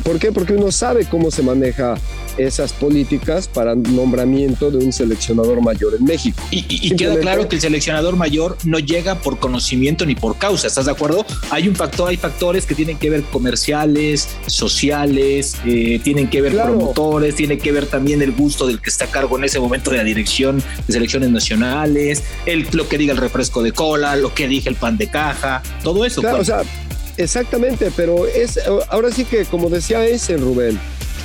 ¿por 0.05 0.19
qué? 0.19 0.33
Porque 0.33 0.55
uno 0.55 0.71
sabe 0.71 1.05
cómo 1.05 1.31
se 1.31 1.43
maneja 1.43 1.97
esas 2.39 2.73
políticas 2.73 3.49
para 3.49 3.75
nombramiento 3.75 4.71
de 4.71 4.79
un 4.79 4.93
seleccionador 4.93 5.61
mayor 5.61 5.95
en 5.95 6.05
México. 6.05 6.41
Y, 6.51 6.59
y, 6.69 6.89
y 6.89 6.97
queda 6.97 7.19
claro 7.19 7.49
que 7.49 7.57
el 7.57 7.61
seleccionador 7.63 8.17
mayor 8.17 8.57
no 8.65 8.79
llega 8.79 9.17
por 9.17 9.39
conocimiento 9.39 10.07
ni 10.07 10.15
por 10.15 10.39
causa, 10.39 10.67
¿estás 10.67 10.87
de 10.87 10.93
acuerdo? 10.93 11.27
Hay 11.51 11.69
un 11.69 11.75
factor, 11.75 12.09
hay 12.09 12.17
factores 12.17 12.65
que 12.65 12.75
tienen 12.75 12.99
que 12.99 13.11
ver 13.11 13.23
comerciales, 13.25 14.29
sociales, 14.47 15.57
eh, 15.67 16.01
tienen 16.03 16.29
que 16.29 16.41
ver 16.41 16.53
claro. 16.53 16.77
promotores, 16.77 17.35
tiene 17.35 17.59
que 17.59 17.73
ver 17.73 17.87
también 17.87 18.23
el 18.23 18.33
gusto 18.33 18.67
del 18.67 18.81
que 18.81 18.91
está 18.91 19.07
a 19.07 19.09
cargo 19.09 19.37
en 19.39 19.45
ese 19.45 19.61
momento 19.61 19.91
de 19.91 19.99
la 19.99 20.05
dirección 20.05 20.63
de 20.87 20.93
selecciones 20.93 21.31
nacionales, 21.31 22.23
el, 22.47 22.67
lo 22.73 22.89
que 22.89 22.99
diga 22.99 23.13
el 23.13 23.19
refresco 23.19 23.63
de 23.63 23.73
cola, 23.73 24.17
lo 24.17 24.35
que 24.35 24.49
diga 24.49 24.71
el 24.71 24.77
pan 24.77 24.97
de 24.97 25.09
caja, 25.09 25.63
todo 25.83 26.05
eso. 26.05 26.21
Claro, 26.21 26.41
o 26.41 26.45
sea, 26.45 26.63
exactamente, 27.17 27.91
pero 27.97 28.27
es 28.27 28.59
ahora 28.89 29.11
sí 29.11 29.25
que 29.25 29.45
como 29.45 29.69
decía 29.69 30.07
ese 30.07 30.37
Rubén, 30.37 30.79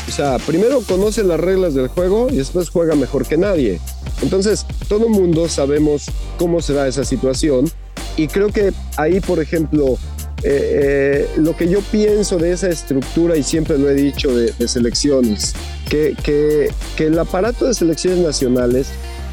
o 0.08 0.12
sea, 0.12 0.38
primero 0.40 0.82
conoce 0.82 1.24
las 1.24 1.40
reglas 1.40 1.74
del 1.74 1.88
juego 1.88 2.28
y 2.30 2.38
después 2.38 2.70
juega 2.70 2.96
mejor 2.96 3.26
que 3.26 3.38
nadie. 3.38 3.80
Entonces, 4.22 4.66
todo 4.88 5.10
mundo 5.10 5.50
sabemos 5.50 6.06
cómo 6.38 6.62
se 6.62 6.74
da 6.74 6.88
esa 6.88 7.04
situación 7.04 7.70
y 8.16 8.28
creo 8.28 8.50
que 8.50 8.74
ahí, 8.98 9.20
por 9.20 9.40
ejemplo, 9.40 9.98
eh, 10.46 11.26
eh, 11.26 11.30
lo 11.38 11.56
que 11.56 11.70
yo 11.70 11.80
pienso 11.82 12.38
de 12.38 12.52
esa 12.52 12.68
estructura, 12.68 13.38
y 13.38 13.44
siempre 13.44 13.78
lo 13.78 13.90
he 13.90 13.94
dicho 13.94 14.36
de, 14.36 14.52
selecciones, 14.68 15.54
que, 15.90 16.16
que, 16.24 16.70
el 17.06 17.18
aparato 17.18 17.66
de 17.66 17.74
selecciones 17.74 18.20
nacionales 18.20 18.88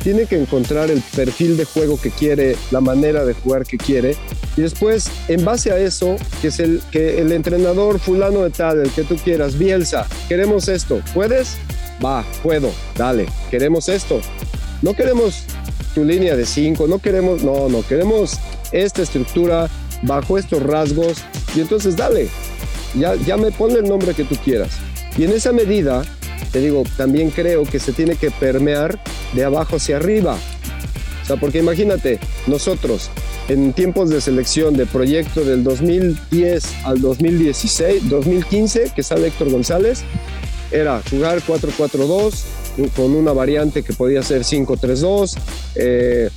tiene 0.04 0.26
que 0.26 0.40
encontrar 0.40 0.90
el 0.90 1.02
perfil 1.14 1.56
de 1.56 1.64
juego 1.64 2.00
que 2.00 2.10
quiere, 2.10 2.56
la 2.70 2.80
manera 2.80 3.24
de 3.24 3.34
jugar 3.34 3.66
que 3.66 3.76
quiere, 3.76 4.16
y 4.56 4.62
después, 4.62 5.10
en 5.28 5.44
base 5.44 5.72
a 5.72 5.78
eso, 5.78 6.16
que 6.40 6.48
es 6.48 6.60
el 6.60 6.80
que 6.92 7.20
el 7.20 7.32
entrenador 7.32 7.98
fulano 7.98 8.42
de 8.42 8.50
tal, 8.50 8.80
el 8.80 8.90
que 8.90 9.02
tú 9.02 9.16
quieras, 9.16 9.58
Bielsa, 9.58 10.06
queremos 10.28 10.68
esto, 10.68 11.02
¿puedes? 11.12 11.56
Va, 12.04 12.24
puedo, 12.42 12.70
dale, 12.96 13.26
queremos 13.50 13.88
esto. 13.88 14.20
No 14.80 14.94
queremos 14.94 15.44
tu 15.94 16.04
línea 16.04 16.36
de 16.36 16.46
cinco, 16.46 16.86
no 16.86 16.98
queremos, 16.98 17.42
no, 17.42 17.68
no, 17.68 17.86
queremos 17.86 18.38
esta 18.72 19.02
estructura 19.02 19.68
bajo 20.02 20.38
estos 20.38 20.62
rasgos 20.62 21.18
Y 21.54 21.60
entonces 21.60 21.96
dale, 21.96 22.28
ya, 22.94 23.14
ya 23.14 23.36
me 23.36 23.50
pone 23.50 23.74
el 23.74 23.88
nombre 23.88 24.14
que 24.14 24.24
tú 24.24 24.36
quieras. 24.36 24.70
Y 25.16 25.24
en 25.24 25.32
esa 25.32 25.52
medida, 25.52 26.02
te 26.52 26.60
digo, 26.60 26.84
también 26.96 27.30
creo 27.30 27.64
que 27.64 27.78
se 27.78 27.92
tiene 27.92 28.16
que 28.16 28.30
permear 28.30 28.98
de 29.34 29.44
abajo 29.44 29.76
hacia 29.76 29.96
arriba. 29.96 30.36
O 31.22 31.26
sea, 31.26 31.36
porque 31.36 31.58
imagínate, 31.58 32.18
nosotros 32.46 33.10
en 33.48 33.72
tiempos 33.72 34.10
de 34.10 34.20
selección 34.20 34.74
de 34.74 34.86
proyecto 34.86 35.44
del 35.44 35.64
2010 35.64 36.64
al 36.84 37.00
2016, 37.00 38.08
2015, 38.08 38.92
que 38.94 39.02
sale 39.02 39.26
Héctor 39.26 39.50
González, 39.50 40.04
era 40.70 41.02
jugar 41.10 41.42
4-4-2 41.42 42.44
con 42.94 43.16
una 43.16 43.32
variante 43.32 43.82
que 43.82 43.92
podía 43.92 44.22
ser 44.22 44.42
5-3-2, 44.42 45.36
eh, 45.74 46.30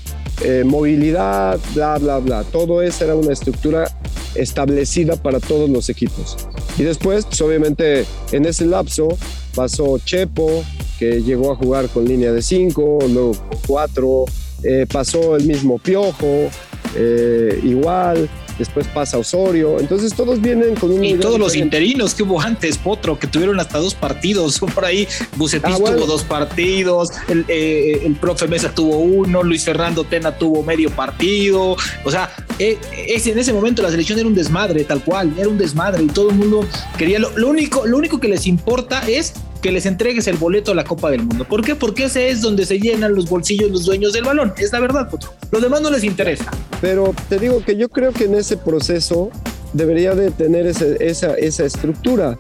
eh, 0.44 0.64
movilidad, 0.66 1.60
bla, 1.74 1.98
bla, 1.98 2.20
bla. 2.20 2.44
Todo 2.44 2.82
eso 2.82 3.06
era 3.06 3.16
una 3.16 3.34
estructura 3.34 3.90
establecida 4.36 5.16
para 5.16 5.40
todos 5.40 5.70
los 5.70 5.90
equipos. 5.90 6.38
Y 6.78 6.84
después, 6.84 7.26
pues 7.26 7.42
obviamente, 7.42 8.06
en 8.32 8.46
ese 8.46 8.66
lapso 8.66 9.08
pasó 9.56 9.98
Chepo, 10.00 10.64
que 11.00 11.22
llegó 11.22 11.52
a 11.52 11.56
jugar 11.56 11.88
con 11.90 12.06
línea 12.06 12.32
de 12.32 12.42
5, 12.42 13.00
luego 13.10 13.34
con 13.34 13.60
4, 13.68 14.26
eh, 14.64 14.86
pasó 14.92 15.36
el 15.36 15.46
mismo 15.46 15.78
Piojo, 15.78 16.50
eh, 16.96 17.60
igual, 17.64 18.30
después 18.58 18.88
pasa 18.88 19.18
Osorio, 19.18 19.80
entonces 19.80 20.14
todos 20.14 20.40
vienen 20.42 20.76
con 20.76 20.92
un... 20.92 21.04
Y 21.04 21.16
todos 21.16 21.40
los 21.40 21.56
interinos 21.56 22.14
que 22.14 22.24
hubo 22.24 22.42
antes, 22.42 22.78
Potro, 22.78 23.18
que 23.18 23.28
tuvieron 23.28 23.60
hasta 23.60 23.80
dos 23.80 23.96
partidos, 23.96 24.60
por 24.76 24.86
ahí 24.86 25.08
Bucetis 25.36 25.76
ah, 25.76 25.78
tuvo 25.78 26.06
dos 26.06 26.24
partidos, 26.24 27.10
el, 27.28 27.46
eh, 27.48 28.02
el, 28.06 28.16
profe 28.16 28.48
Mesa 28.48 28.74
tuvo 28.74 28.98
uno, 28.98 29.44
Luis 29.44 29.64
Fernando 29.64 30.04
Tena 30.04 30.38
tuvo 30.38 30.64
medio 30.64 30.90
partido, 30.92 31.76
o 32.04 32.12
sea, 32.12 32.30
eh, 32.60 32.78
en 32.94 33.40
ese 33.40 33.54
momento 33.54 33.82
la 33.82 33.90
selección 33.90 34.20
era 34.20 34.28
un 34.28 34.36
desmadre, 34.36 34.84
tal 34.84 35.04
cual, 35.04 35.34
era 35.38 35.48
un 35.48 35.58
desmadre 35.58 36.04
y 36.04 36.08
todo 36.08 36.30
el 36.30 36.36
mundo 36.36 36.66
quería, 36.98 37.20
lo, 37.20 37.36
lo 37.38 37.50
único, 37.50 37.86
lo 37.86 37.98
único 37.98 38.20
que 38.20 38.28
les 38.28 38.48
importa 38.48 39.08
es 39.08 39.34
que 39.64 39.72
les 39.72 39.86
entregues 39.86 40.28
el 40.28 40.36
boleto 40.36 40.74
a 40.74 40.76
la 40.76 40.84
Copa 40.84 41.10
del 41.10 41.24
Mundo. 41.24 41.46
¿Por 41.46 41.64
qué? 41.64 41.74
Porque 41.74 42.04
ese 42.04 42.30
es 42.30 42.42
donde 42.42 42.66
se 42.66 42.80
llenan 42.80 43.16
los 43.16 43.30
bolsillos 43.30 43.72
los 43.72 43.86
dueños 43.86 44.12
del 44.12 44.26
balón. 44.26 44.54
Es 44.58 44.74
la 44.74 44.82
verdad, 44.82 45.10
Potro. 45.10 45.34
Lo 45.52 45.62
demás 45.62 45.82
no 45.82 45.90
les 45.90 46.04
interesa. 46.04 46.52
Pero 46.82 47.16
te 47.30 47.40
digo 47.40 47.64
que 47.64 47.78
yo 47.78 47.88
creo 47.88 48.12
que 48.12 48.26
en 48.26 48.36
ese 48.36 48.58
proceso 48.58 49.32
debería 49.72 50.16
de 50.16 50.32
tener 50.32 50.68
esa, 50.68 51.34
esa 51.36 51.66
estructura. 51.66 52.36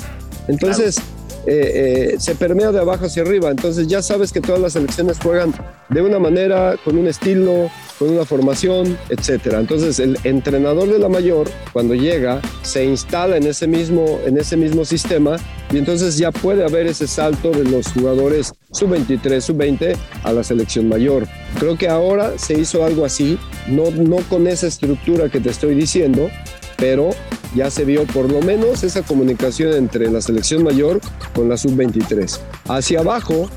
Entonces, 0.50 0.98
eh, 1.46 2.14
eh, 2.14 2.20
se 2.20 2.36
permea 2.36 2.72
de 2.74 2.80
abajo 2.80 3.06
hacia 3.06 3.24
arriba. 3.24 3.50
Entonces 3.50 3.88
ya 3.88 4.02
sabes 4.02 4.34
que 4.34 4.42
todas 4.42 4.60
las 4.60 4.74
selecciones 4.74 5.18
juegan 5.24 5.54
de 5.90 6.02
una 6.02 6.20
manera, 6.20 6.76
con 6.84 6.98
un 6.98 7.08
estilo, 7.08 7.72
con 8.04 8.12
una 8.12 8.26
formación, 8.26 8.98
etcétera. 9.08 9.62
Entonces 9.62 9.98
el 10.00 10.18
entrenador 10.26 10.90
de 10.90 11.00
la 11.00 11.08
mayor, 11.08 11.50
cuando 11.72 11.96
llega, 11.96 12.42
se 12.62 12.84
instala 12.84 13.38
en 13.38 13.48
ese 13.48 13.66
mismo, 13.66 14.20
en 14.26 14.38
ese 14.38 14.58
mismo 14.58 14.84
sistema 14.84 15.38
y 15.72 15.78
entonces 15.78 16.18
ya 16.18 16.32
puede 16.32 16.66
haber 16.66 16.88
ese 16.88 17.08
salto 17.08 17.52
de 17.52 17.64
los 17.64 17.94
jugadores 17.94 18.54
sub-23, 18.74 19.40
sub-20 19.40 19.96
a 20.24 20.34
la 20.34 20.44
selección 20.44 20.90
mayor. 20.90 21.26
Creo 21.58 21.78
que 21.78 21.88
ahora 21.88 22.38
se 22.38 22.60
hizo 22.60 22.84
algo 22.84 23.06
así, 23.06 23.40
no, 23.68 23.90
no 23.92 24.18
con 24.30 24.48
esa 24.48 24.68
estructura 24.68 25.30
que 25.30 25.40
te 25.40 25.50
estoy 25.50 25.74
diciendo, 25.74 26.30
pero 26.76 27.12
ya 27.56 27.72
se 27.72 27.86
vio 27.86 28.04
por 28.04 28.30
lo 28.30 28.42
menos 28.42 28.84
esa 28.84 29.04
comunicación 29.04 29.72
entre 29.76 30.12
la 30.12 30.20
selección 30.20 30.62
mayor 30.62 31.00
con 31.34 31.48
la 31.48 31.56
sub-23. 31.56 32.38
Hacia 32.68 33.00
abajo 33.00 33.50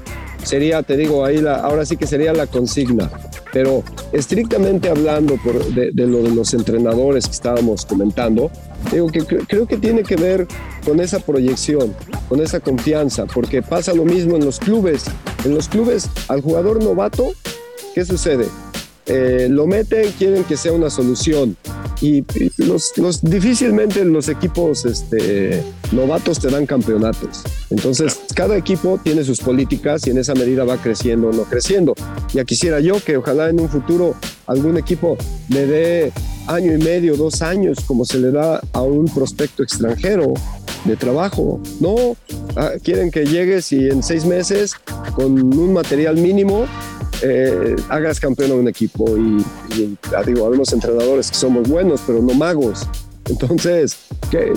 sería, 0.45 0.85
te 0.85 0.97
digo, 0.97 1.25
ahí 1.25 1.39
la, 1.39 1.57
ahora 1.57 1.85
sí 1.85 1.97
que 1.97 2.07
sería 2.07 2.33
la 2.33 2.47
consigna. 2.47 3.11
Pero 3.57 3.83
estrictamente 4.13 4.91
hablando 4.91 5.39
por, 5.43 5.65
de, 5.65 5.91
lo 6.07 6.23
de 6.23 6.29
los 6.29 6.53
entrenadores 6.53 7.25
que 7.25 7.33
estábamos 7.33 7.87
comentando, 7.87 8.51
digo 8.93 9.07
que 9.07 9.25
creo 9.25 9.67
que 9.67 9.79
tiene 9.79 10.03
que 10.03 10.15
ver 10.15 10.47
con 10.85 11.01
esa 11.01 11.21
proyección, 11.21 11.95
con 12.29 12.43
esa 12.43 12.61
confianza, 12.61 13.25
porque 13.25 13.63
pasa 13.63 13.95
lo 13.95 14.05
mismo 14.05 14.37
en 14.37 14.45
los 14.45 14.59
clubes. 14.59 15.05
En 15.47 15.55
los 15.55 15.71
clubes, 15.71 16.11
al 16.29 16.43
jugador 16.43 16.85
novato, 16.85 17.33
¿qué 17.95 18.05
sucede? 18.05 18.45
Eh, 19.07 19.47
lo 19.51 19.67
meten, 19.67 20.13
quieren 20.19 20.45
que 20.45 20.59
sea 20.59 20.73
una 20.73 20.91
solución 20.91 21.57
y, 22.01 22.25
los, 22.59 22.93
difícilmente 23.23 24.05
los 24.05 24.29
equipos 24.29 24.85
este, 24.85 25.63
novatos 25.93 26.41
te 26.41 26.49
dan 26.49 26.67
campeonatos. 26.67 27.43
Entonces, 27.71 28.21
cada 28.35 28.57
equipo 28.57 29.01
tiene 29.03 29.25
sus 29.25 29.41
políticas 29.41 30.07
y 30.07 30.11
en 30.11 30.19
esa 30.19 30.35
medida 30.35 30.65
va 30.65 30.77
creciendo 30.77 31.29
o 31.29 31.33
no 31.33 31.45
creciendo. 31.45 31.95
Ya 32.33 32.45
quisiera 32.45 32.81
yo 32.81 33.03
que 33.03 33.17
ojalá 33.17 33.49
en 33.49 33.61
un 33.61 33.69
futuro 33.69 34.15
algún 34.47 34.77
equipo 34.77 35.17
le 35.49 35.67
dé 35.67 36.13
año 36.47 36.73
y 36.75 36.79
medio, 36.79 37.17
dos 37.17 37.43
años, 37.43 37.79
como 37.87 38.05
se 38.05 38.19
le 38.19 38.31
da 38.31 38.61
a 38.73 38.83
un 38.83 39.07
prospecto 39.07 39.63
extranjero 39.63 40.35
de 40.85 40.97
trabajo. 40.97 41.61
No, 41.81 42.17
ah, 42.57 42.73
quieren 42.83 43.11
que 43.11 43.27
llegues 43.27 43.73
y 43.73 43.89
en 43.89 44.03
seis 44.03 44.25
meses, 44.25 44.75
con 45.15 45.33
un 45.33 45.73
material 45.73 46.17
mínimo, 46.17 46.67
eh, 47.23 47.75
hagas 47.89 48.21
campeón 48.21 48.53
a 48.53 48.55
un 48.55 48.69
equipo. 48.69 49.17
Y, 49.17 49.45
digo, 50.27 50.47
habemos 50.47 50.73
entrenadores 50.73 51.31
que 51.31 51.37
somos 51.37 51.69
buenos, 51.69 52.01
pero 52.07 52.23
no 52.23 52.35
magos. 52.35 52.87
Entonces, 53.29 53.97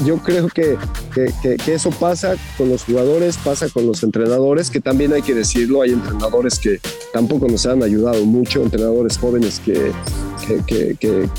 yo 0.06 0.18
creo 0.18 0.48
que, 0.48 0.78
que, 1.14 1.74
eso 1.74 1.90
pasa 1.90 2.36
con 2.58 2.70
los 2.70 2.84
jugadores, 2.84 3.38
pasa 3.38 3.68
con 3.70 3.88
los 3.88 4.04
entrenadores, 4.04 4.70
que 4.70 4.80
también 4.80 5.12
hay 5.14 5.22
que 5.22 5.34
decirlo, 5.34 5.82
hay 5.82 5.92
entrenadores 5.92 6.60
que 6.60 6.80
tampoco 7.12 7.48
nos 7.48 7.66
han 7.66 7.82
ayudado 7.82 8.24
mucho, 8.26 8.62
entrenadores 8.62 9.18
jóvenes 9.18 9.60
que, 9.60 9.92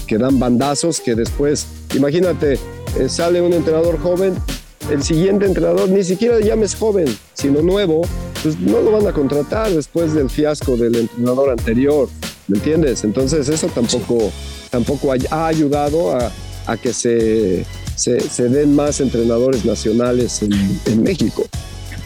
que 0.07 0.19
dan 0.19 0.39
bandazos, 0.39 1.01
que 1.01 1.15
después, 1.15 1.67
imagínate, 1.95 2.59
eh, 2.99 3.09
sale 3.09 3.41
un 3.41 3.53
entrenador 3.53 3.99
joven, 4.01 4.35
el 4.91 5.03
siguiente 5.03 5.47
entrenador 5.47 5.89
ni 5.89 6.03
siquiera 6.03 6.41
llames 6.41 6.75
joven, 6.75 7.07
sino 7.35 7.63
nuevo, 7.63 8.03
pues 8.43 8.59
no 8.59 8.81
lo 8.81 8.91
van 8.91 9.07
a 9.07 9.13
contratar 9.13 9.71
después 9.71 10.13
del 10.13 10.29
fiasco 10.29 10.77
del 10.77 10.97
entrenador 10.97 11.51
anterior, 11.51 12.09
¿me 12.49 12.57
entiendes? 12.57 13.05
Entonces 13.05 13.49
eso 13.49 13.69
tampoco, 13.69 14.33
tampoco 14.71 15.13
ha, 15.13 15.47
ayudado 15.47 16.17
a, 16.17 16.33
que 16.77 16.93
se, 16.93 17.65
se, 17.97 18.49
den 18.49 18.75
más 18.75 19.01
entrenadores 19.01 19.65
nacionales 19.65 20.43
en, 20.43 20.53
en 20.87 21.03
México. 21.03 21.47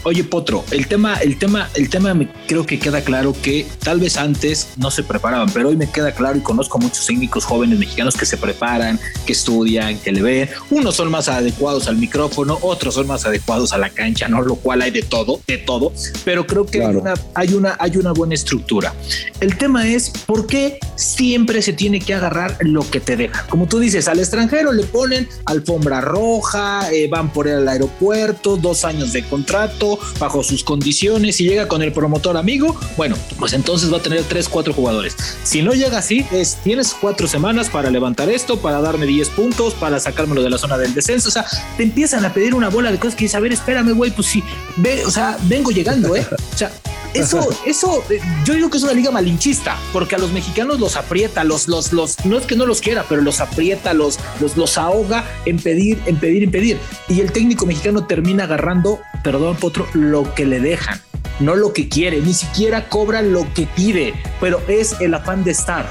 Oye, 0.07 0.23
Potro, 0.23 0.63
el 0.69 0.85
tema, 0.85 1.15
el 1.15 1.39
tema, 1.39 1.67
el 1.73 1.89
tema 1.89 2.13
me 2.13 2.29
creo 2.47 2.63
que 2.63 2.77
queda 2.77 3.01
claro 3.01 3.33
que 3.41 3.65
tal 3.83 3.99
vez 3.99 4.17
antes 4.17 4.67
no 4.77 4.91
se 4.91 5.01
preparaban, 5.01 5.49
pero 5.51 5.69
hoy 5.69 5.77
me 5.77 5.89
queda 5.89 6.11
claro 6.11 6.37
y 6.37 6.41
conozco 6.41 6.77
muchos 6.77 7.07
técnicos 7.07 7.43
jóvenes 7.43 7.79
mexicanos 7.79 8.15
que 8.15 8.27
se 8.27 8.37
preparan, 8.37 8.99
que 9.25 9.33
estudian, 9.33 9.97
que 9.97 10.11
le 10.11 10.21
ven. 10.21 10.49
Unos 10.69 10.97
son 10.97 11.09
más 11.09 11.27
adecuados 11.27 11.87
al 11.87 11.97
micrófono, 11.97 12.59
otros 12.61 12.93
son 12.93 13.07
más 13.07 13.25
adecuados 13.25 13.73
a 13.73 13.79
la 13.79 13.89
cancha, 13.89 14.27
¿no? 14.27 14.43
Lo 14.43 14.57
cual 14.57 14.83
hay 14.83 14.91
de 14.91 15.01
todo, 15.01 15.41
de 15.47 15.57
todo, 15.57 15.91
pero 16.23 16.45
creo 16.45 16.67
que 16.67 16.85
hay, 16.85 16.95
una, 16.95 17.15
hay, 17.33 17.53
una, 17.55 17.75
hay 17.79 17.97
una 17.97 18.11
buena 18.11 18.35
estructura. 18.35 18.93
El 19.39 19.57
tema 19.57 19.87
es 19.87 20.11
por 20.11 20.45
qué 20.45 20.77
siempre 20.95 21.63
se 21.63 21.73
tiene 21.73 21.99
que 21.99 22.13
agarrar 22.13 22.57
lo 22.61 22.87
que 22.87 22.99
te 22.99 23.17
deja. 23.17 23.47
Como 23.47 23.65
tú 23.65 23.79
dices, 23.79 24.07
al 24.07 24.19
extranjero 24.19 24.71
le 24.71 24.83
ponen 24.83 25.27
alfombra 25.45 25.99
roja, 26.01 26.91
eh, 26.91 27.07
van 27.07 27.33
por 27.33 27.47
él 27.47 27.55
al 27.55 27.67
aeropuerto, 27.67 28.55
dos 28.55 28.85
años 28.85 29.11
de 29.11 29.23
contrato, 29.23 29.94
bajo 30.19 30.43
sus 30.43 30.63
condiciones 30.63 31.39
y 31.41 31.45
llega 31.45 31.67
con 31.67 31.81
el 31.81 31.91
promotor 31.91 32.37
amigo, 32.37 32.75
bueno, 32.97 33.15
pues 33.37 33.53
entonces 33.53 33.91
va 33.91 33.97
a 33.97 34.01
tener 34.01 34.23
3, 34.23 34.49
4 34.49 34.73
jugadores. 34.73 35.15
Si 35.43 35.61
no 35.61 35.73
llega 35.73 35.97
así, 35.97 36.25
es 36.31 36.57
tienes 36.63 36.95
cuatro 36.99 37.27
semanas 37.27 37.69
para 37.69 37.89
levantar 37.89 38.29
esto, 38.29 38.59
para 38.59 38.81
darme 38.81 39.05
10 39.05 39.29
puntos, 39.29 39.73
para 39.73 39.99
sacármelo 39.99 40.43
de 40.43 40.49
la 40.49 40.57
zona 40.57 40.77
del 40.77 40.93
descenso. 40.93 41.29
O 41.29 41.31
sea, 41.31 41.45
te 41.77 41.83
empiezan 41.83 42.25
a 42.25 42.33
pedir 42.33 42.53
una 42.53 42.69
bola 42.69 42.91
de 42.91 42.97
cosas 42.97 43.15
que 43.15 43.25
dices, 43.25 43.35
a 43.35 43.39
ver, 43.39 43.53
espérame, 43.53 43.93
güey, 43.93 44.11
pues 44.11 44.27
sí, 44.27 44.43
ve, 44.77 45.05
o 45.05 45.11
sea, 45.11 45.37
vengo 45.43 45.71
llegando, 45.71 46.15
¿eh? 46.15 46.25
O 46.53 46.57
sea, 46.57 46.71
eso, 47.15 47.49
eso, 47.65 48.03
eh, 48.09 48.19
yo 48.43 48.53
digo 48.53 48.69
que 48.69 48.77
es 48.77 48.83
una 48.83 48.93
liga 48.93 49.11
malinchista, 49.11 49.77
porque 49.93 50.15
a 50.15 50.17
los 50.17 50.31
mexicanos 50.31 50.79
los 50.79 50.95
aprieta, 50.95 51.43
los, 51.43 51.67
los, 51.67 51.93
los, 51.93 52.23
no 52.25 52.37
es 52.37 52.45
que 52.45 52.55
no 52.55 52.65
los 52.65 52.81
quiera, 52.81 53.05
pero 53.07 53.21
los 53.21 53.39
aprieta, 53.39 53.93
los, 53.93 54.19
los, 54.39 54.57
los 54.57 54.77
ahoga 54.77 55.25
en 55.45 55.57
pedir, 55.57 56.01
en 56.05 56.17
pedir, 56.17 56.43
en 56.43 56.51
pedir. 56.51 56.77
Y 57.09 57.21
el 57.21 57.31
técnico 57.31 57.65
mexicano 57.65 58.05
termina 58.05 58.43
agarrando, 58.43 58.99
perdón, 59.23 59.55
Potro, 59.57 59.87
lo 59.93 60.33
que 60.33 60.45
le 60.45 60.59
dejan, 60.59 61.01
no 61.39 61.55
lo 61.55 61.73
que 61.73 61.89
quiere, 61.89 62.21
ni 62.21 62.33
siquiera 62.33 62.89
cobra 62.89 63.21
lo 63.21 63.51
que 63.53 63.67
pide, 63.75 64.13
pero 64.39 64.61
es 64.67 64.99
el 65.01 65.13
afán 65.13 65.43
de 65.43 65.51
estar. 65.51 65.87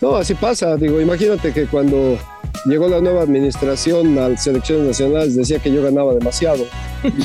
No, 0.00 0.16
así 0.16 0.34
pasa, 0.34 0.76
digo, 0.76 1.00
imagínate 1.00 1.52
que 1.52 1.66
cuando 1.66 2.18
llegó 2.64 2.88
la 2.88 3.00
nueva 3.00 3.22
administración 3.22 4.18
a 4.18 4.36
selecciones 4.36 4.86
nacionales, 4.86 5.36
decía 5.36 5.58
que 5.58 5.72
yo 5.72 5.82
ganaba 5.82 6.14
demasiado. 6.14 6.64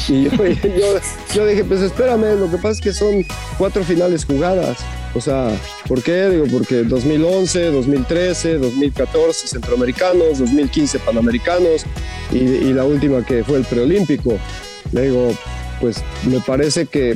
Y 0.07 0.23
yo, 1.33 1.45
dije, 1.45 1.63
pues 1.63 1.81
espérame, 1.81 2.39
lo 2.39 2.49
que 2.49 2.57
pasa 2.57 2.69
es 2.69 2.81
que 2.81 2.93
son 2.93 3.25
cuatro 3.57 3.83
finales 3.83 4.25
jugadas. 4.25 4.77
O 5.15 5.21
sea, 5.21 5.49
¿por 5.87 6.01
qué? 6.01 6.29
Digo, 6.29 6.45
porque 6.51 6.83
2011, 6.83 7.71
2013, 7.71 8.57
2014 8.57 9.47
centroamericanos, 9.47 10.39
2015 10.39 10.99
panamericanos 10.99 11.85
y, 12.31 12.73
la 12.73 12.83
última 12.83 13.25
que 13.25 13.43
fue 13.43 13.57
el 13.57 13.65
preolímpico. 13.65 14.37
Le 14.91 15.03
digo, 15.03 15.31
pues 15.79 16.03
me 16.27 16.39
parece 16.39 16.85
que 16.85 17.15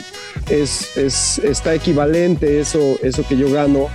es, 0.50 0.96
es, 0.98 1.40
está 1.40 1.74
equivalente 1.74 2.60
eso, 2.60 2.98
eso 3.02 3.26
que 3.28 3.38
yo 3.38 3.52
gano 3.52 3.90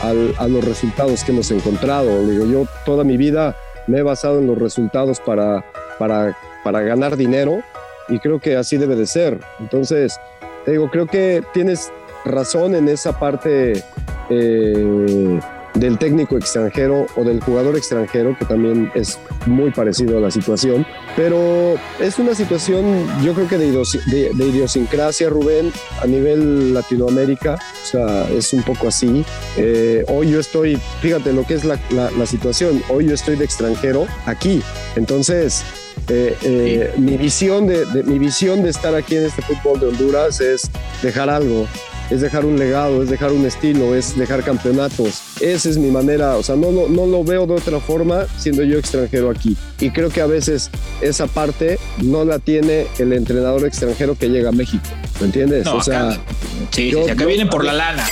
a 0.00 0.46
los 0.46 0.64
resultados 0.64 1.24
que 1.24 1.32
hemos 1.32 1.50
encontrado. 1.50 2.24
Digo, 2.26 2.46
yo 2.46 2.66
toda 2.84 3.02
mi 3.02 3.16
vida 3.16 3.56
me 3.88 3.98
he 3.98 4.02
basado 4.02 4.38
en 4.38 4.46
los 4.46 4.58
resultados 4.58 5.18
para, 5.18 5.64
para, 5.98 6.36
para 6.62 6.82
ganar 6.82 7.16
dinero 7.16 7.62
y 8.08 8.20
creo 8.20 8.38
que 8.38 8.56
así 8.56 8.76
debe 8.76 8.94
de 8.94 9.06
ser. 9.06 9.40
Entonces, 9.58 10.18
te 10.64 10.72
digo, 10.72 10.90
creo 10.90 11.06
que 11.06 11.42
tienes 11.52 11.90
razón 12.24 12.74
en 12.74 12.88
esa 12.88 13.18
parte 13.18 13.82
eh, 14.30 15.40
del 15.78 15.98
técnico 15.98 16.36
extranjero 16.36 17.06
o 17.16 17.24
del 17.24 17.40
jugador 17.40 17.76
extranjero, 17.76 18.36
que 18.38 18.44
también 18.44 18.90
es 18.94 19.18
muy 19.46 19.70
parecido 19.70 20.18
a 20.18 20.20
la 20.20 20.30
situación, 20.30 20.86
pero 21.16 21.76
es 22.00 22.18
una 22.18 22.34
situación 22.34 23.06
yo 23.22 23.34
creo 23.34 23.48
que 23.48 23.58
de, 23.58 24.44
idiosincrasia, 24.44 25.28
Rubén, 25.28 25.72
a 26.02 26.06
nivel 26.06 26.74
Latinoamérica, 26.74 27.54
o 27.54 27.86
sea, 27.86 28.28
es 28.30 28.52
un 28.52 28.62
poco 28.62 28.88
así. 28.88 29.24
Eh, 29.56 30.04
hoy 30.08 30.30
yo 30.30 30.40
estoy, 30.40 30.78
fíjate 31.00 31.32
lo 31.32 31.44
que 31.44 31.54
es 31.54 31.64
la, 31.64 31.78
situación, 32.26 32.82
hoy 32.88 33.06
yo 33.06 33.14
estoy 33.14 33.36
de 33.36 33.44
extranjero 33.44 34.06
aquí, 34.26 34.62
entonces... 34.96 35.64
Eh, 36.10 36.34
eh, 36.42 36.94
mi, 36.96 37.18
visión 37.18 37.66
de, 37.66 37.84
mi 38.04 38.18
visión 38.18 38.62
de 38.62 38.70
estar 38.70 38.94
aquí 38.94 39.16
en 39.16 39.24
este 39.24 39.42
fútbol 39.42 39.78
de 39.78 39.88
Honduras 39.88 40.40
es 40.40 40.70
dejar 41.02 41.28
algo, 41.28 41.66
es 42.10 42.20
dejar 42.20 42.44
un 42.44 42.58
legado, 42.58 43.02
es 43.02 43.10
dejar 43.10 43.32
un 43.32 43.44
estilo, 43.46 43.94
es 43.94 44.16
dejar 44.16 44.42
campeonatos. 44.42 45.22
Esa 45.40 45.68
es 45.68 45.78
mi 45.78 45.90
manera, 45.90 46.36
o 46.36 46.42
sea, 46.42 46.56
no, 46.56 46.72
no, 46.72 46.88
no 46.88 47.06
lo 47.06 47.24
veo 47.24 47.46
de 47.46 47.54
otra 47.54 47.80
forma 47.80 48.26
siendo 48.38 48.62
yo 48.64 48.78
extranjero 48.78 49.30
aquí. 49.30 49.56
Y 49.80 49.90
creo 49.90 50.10
que 50.10 50.20
a 50.20 50.26
veces 50.26 50.70
esa 51.00 51.26
parte 51.26 51.78
no 52.02 52.24
la 52.24 52.38
tiene 52.38 52.86
el 52.98 53.12
entrenador 53.12 53.66
extranjero 53.66 54.16
que 54.16 54.28
llega 54.28 54.48
a 54.48 54.52
México. 54.52 54.84
¿Me 55.20 55.26
entiendes? 55.26 55.66
o 55.66 55.82
sea, 55.82 56.10
acá, 56.10 56.20
sí, 56.70 56.92
acá 57.10 57.26
vienen 57.26 57.48
por 57.48 57.64
la 57.64 57.72
lana. 57.72 58.06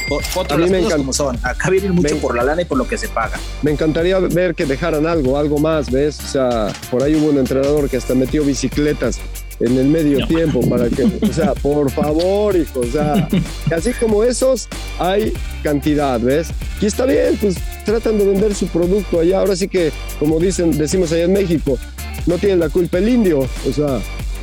a 0.49 0.57
mí 0.57 0.69
me 0.69 0.83
cosas 0.83 0.99
como 0.99 1.13
son. 1.13 1.39
Acá 1.43 1.71
vienen 1.71 1.95
mucho 1.95 2.17
por 2.19 2.37
la 2.37 2.43
lana 2.43 2.63
y 2.63 2.65
por 2.65 2.79
lo 2.79 2.89
que 2.89 2.99
se 2.99 3.09
paga. 3.09 3.39
Me 3.63 3.71
encantaría 3.71 4.19
ver 4.19 4.55
que 4.55 4.67
dejaran 4.67 5.07
algo, 5.07 5.39
algo 5.39 5.59
más, 5.59 5.91
¿ves? 5.91 6.19
O 6.21 6.27
sea, 6.27 6.73
por 6.91 7.03
ahí 7.03 7.15
hubo 7.15 7.29
un 7.29 7.39
entrenador 7.39 7.89
que 7.89 7.97
hasta 7.97 8.15
metió 8.15 8.45
bicicletas 8.45 9.21
en 9.61 9.79
el 9.79 9.87
medio 9.87 10.27
tiempo 10.27 10.61
para 10.69 10.89
que, 10.89 11.05
o 11.05 11.33
sea, 11.33 11.55
por 11.63 11.91
favor, 11.91 12.57
hijo, 12.57 12.81
o 12.81 12.87
sea, 12.87 13.29
así 13.75 13.93
como 13.93 14.25
esos 14.25 14.69
hay 14.99 15.33
cantidad, 15.63 16.21
¿ves? 16.21 16.49
Y 16.81 16.87
está 16.87 17.07
bien, 17.07 17.37
pues 17.41 17.57
tratan 17.85 18.19
de 18.19 18.27
vender 18.27 18.55
su 18.55 18.67
producto 18.69 19.21
allá, 19.21 19.41
ahora 19.41 19.57
sí 19.57 19.69
que, 19.69 19.93
como 20.19 20.39
dicen, 20.39 20.77
decimos 20.77 21.13
allá 21.13 21.25
en 21.25 21.33
México, 21.33 21.79
no 22.27 22.39
tiene 22.39 22.57
la 22.57 22.69
culpa 22.69 22.99
el 22.99 23.09
indio, 23.09 23.41
o 23.41 23.73
sea, 23.73 24.01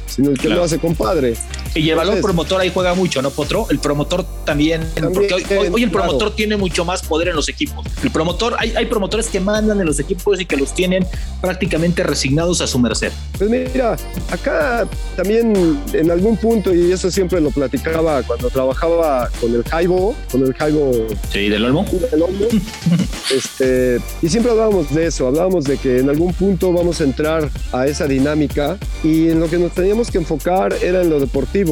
sino 0.07 0.31
el 0.31 0.39
que 0.39 0.49
lo 0.49 0.63
hace 0.63 0.79
compadre. 0.79 1.35
Y 1.75 1.89
el 1.89 1.95
valor 1.95 2.21
promotor 2.21 2.61
ahí 2.61 2.71
juega 2.71 2.93
mucho, 2.93 3.21
¿no, 3.21 3.31
Potro? 3.31 3.67
El 3.69 3.79
promotor 3.79 4.25
también, 4.45 4.85
porque 5.13 5.33
hoy, 5.33 5.83
el 5.83 5.91
promotor 5.91 6.35
tiene 6.35 6.55
mucho 6.55 6.85
más 6.85 7.01
poder 7.01 7.29
en 7.29 7.35
los 7.35 7.49
equipos. 7.49 7.85
El 8.03 8.11
promotor, 8.11 8.55
hay, 8.59 8.73
hay 8.75 8.85
promotores 8.85 9.27
que 9.27 9.39
mandan 9.39 9.79
en 9.79 9.85
los 9.85 9.99
equipos 9.99 10.39
y 10.39 10.45
que 10.45 10.55
los 10.55 10.73
tienen 10.73 11.05
prácticamente 11.41 12.03
resignados 12.03 12.61
a 12.61 12.67
su 12.67 12.77
merced. 12.77 13.11
Pues 13.37 13.49
mira, 13.49 13.97
acá 14.29 14.87
también 15.15 15.79
en 15.93 16.11
algún 16.11 16.37
punto, 16.37 16.73
y 16.73 16.91
eso 16.91 17.09
siempre 17.09 17.41
lo 17.41 17.49
platicaba 17.49 18.21
cuando 18.23 18.49
trabajaba 18.49 19.29
con 19.41 19.53
el 19.53 19.63
Jaibo, 19.63 20.15
con 20.31 20.43
el 20.43 20.53
Jaibo. 20.53 21.07
Sí, 21.31 21.49
del 21.49 21.65
Olmo. 21.65 21.85
Del 22.11 22.21
Olmo. 22.21 22.45
este, 23.35 23.99
y 24.21 24.29
siempre 24.29 24.51
hablábamos 24.51 24.93
de 24.93 25.07
eso, 25.07 25.27
hablábamos 25.27 25.63
de 25.63 25.77
que 25.77 25.99
en 25.99 26.09
algún 26.09 26.33
punto 26.33 26.71
vamos 26.71 27.01
a 27.01 27.03
entrar 27.03 27.49
a 27.71 27.87
esa 27.87 28.05
dinámica 28.05 28.77
y 29.03 29.29
en 29.29 29.39
lo 29.39 29.49
que 29.49 29.57
nos 29.57 29.71
teníamos 29.71 30.11
que 30.11 30.19
enfocar 30.19 30.75
era 30.81 31.01
en 31.01 31.09
lo 31.09 31.19
deportivo 31.19 31.62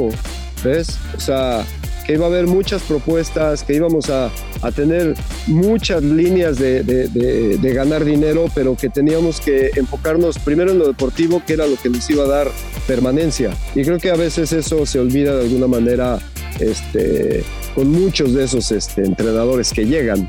¿ves? 0.63 0.97
O 1.15 1.19
sea, 1.19 1.65
que 2.05 2.13
iba 2.13 2.25
a 2.25 2.29
haber 2.29 2.47
muchas 2.47 2.81
propuestas, 2.83 3.63
que 3.63 3.73
íbamos 3.73 4.09
a, 4.09 4.31
tener 4.75 5.15
muchas 5.47 6.03
líneas 6.03 6.57
de, 6.59 7.59
ganar 7.73 8.05
dinero, 8.05 8.45
pero 8.53 8.75
que 8.75 8.89
teníamos 8.89 9.39
que 9.39 9.71
enfocarnos 9.75 10.37
primero 10.39 10.71
en 10.71 10.79
lo 10.79 10.87
deportivo, 10.87 11.41
que 11.45 11.53
era 11.53 11.65
lo 11.65 11.75
que 11.77 11.89
nos 11.89 12.07
iba 12.09 12.23
a 12.23 12.27
dar 12.27 12.47
permanencia. 12.87 13.51
Y 13.75 13.83
creo 13.83 13.97
que 13.97 14.11
a 14.11 14.15
veces 14.15 14.51
eso 14.53 14.85
se 14.85 14.99
olvida 14.99 15.35
de 15.35 15.45
alguna 15.45 15.67
manera 15.67 16.19
este, 16.59 17.43
con 17.73 17.91
muchos 17.91 18.33
de 18.33 18.43
esos 18.43 18.71
este, 18.71 19.03
entrenadores 19.03 19.71
que 19.73 19.85
llegan. 19.85 20.27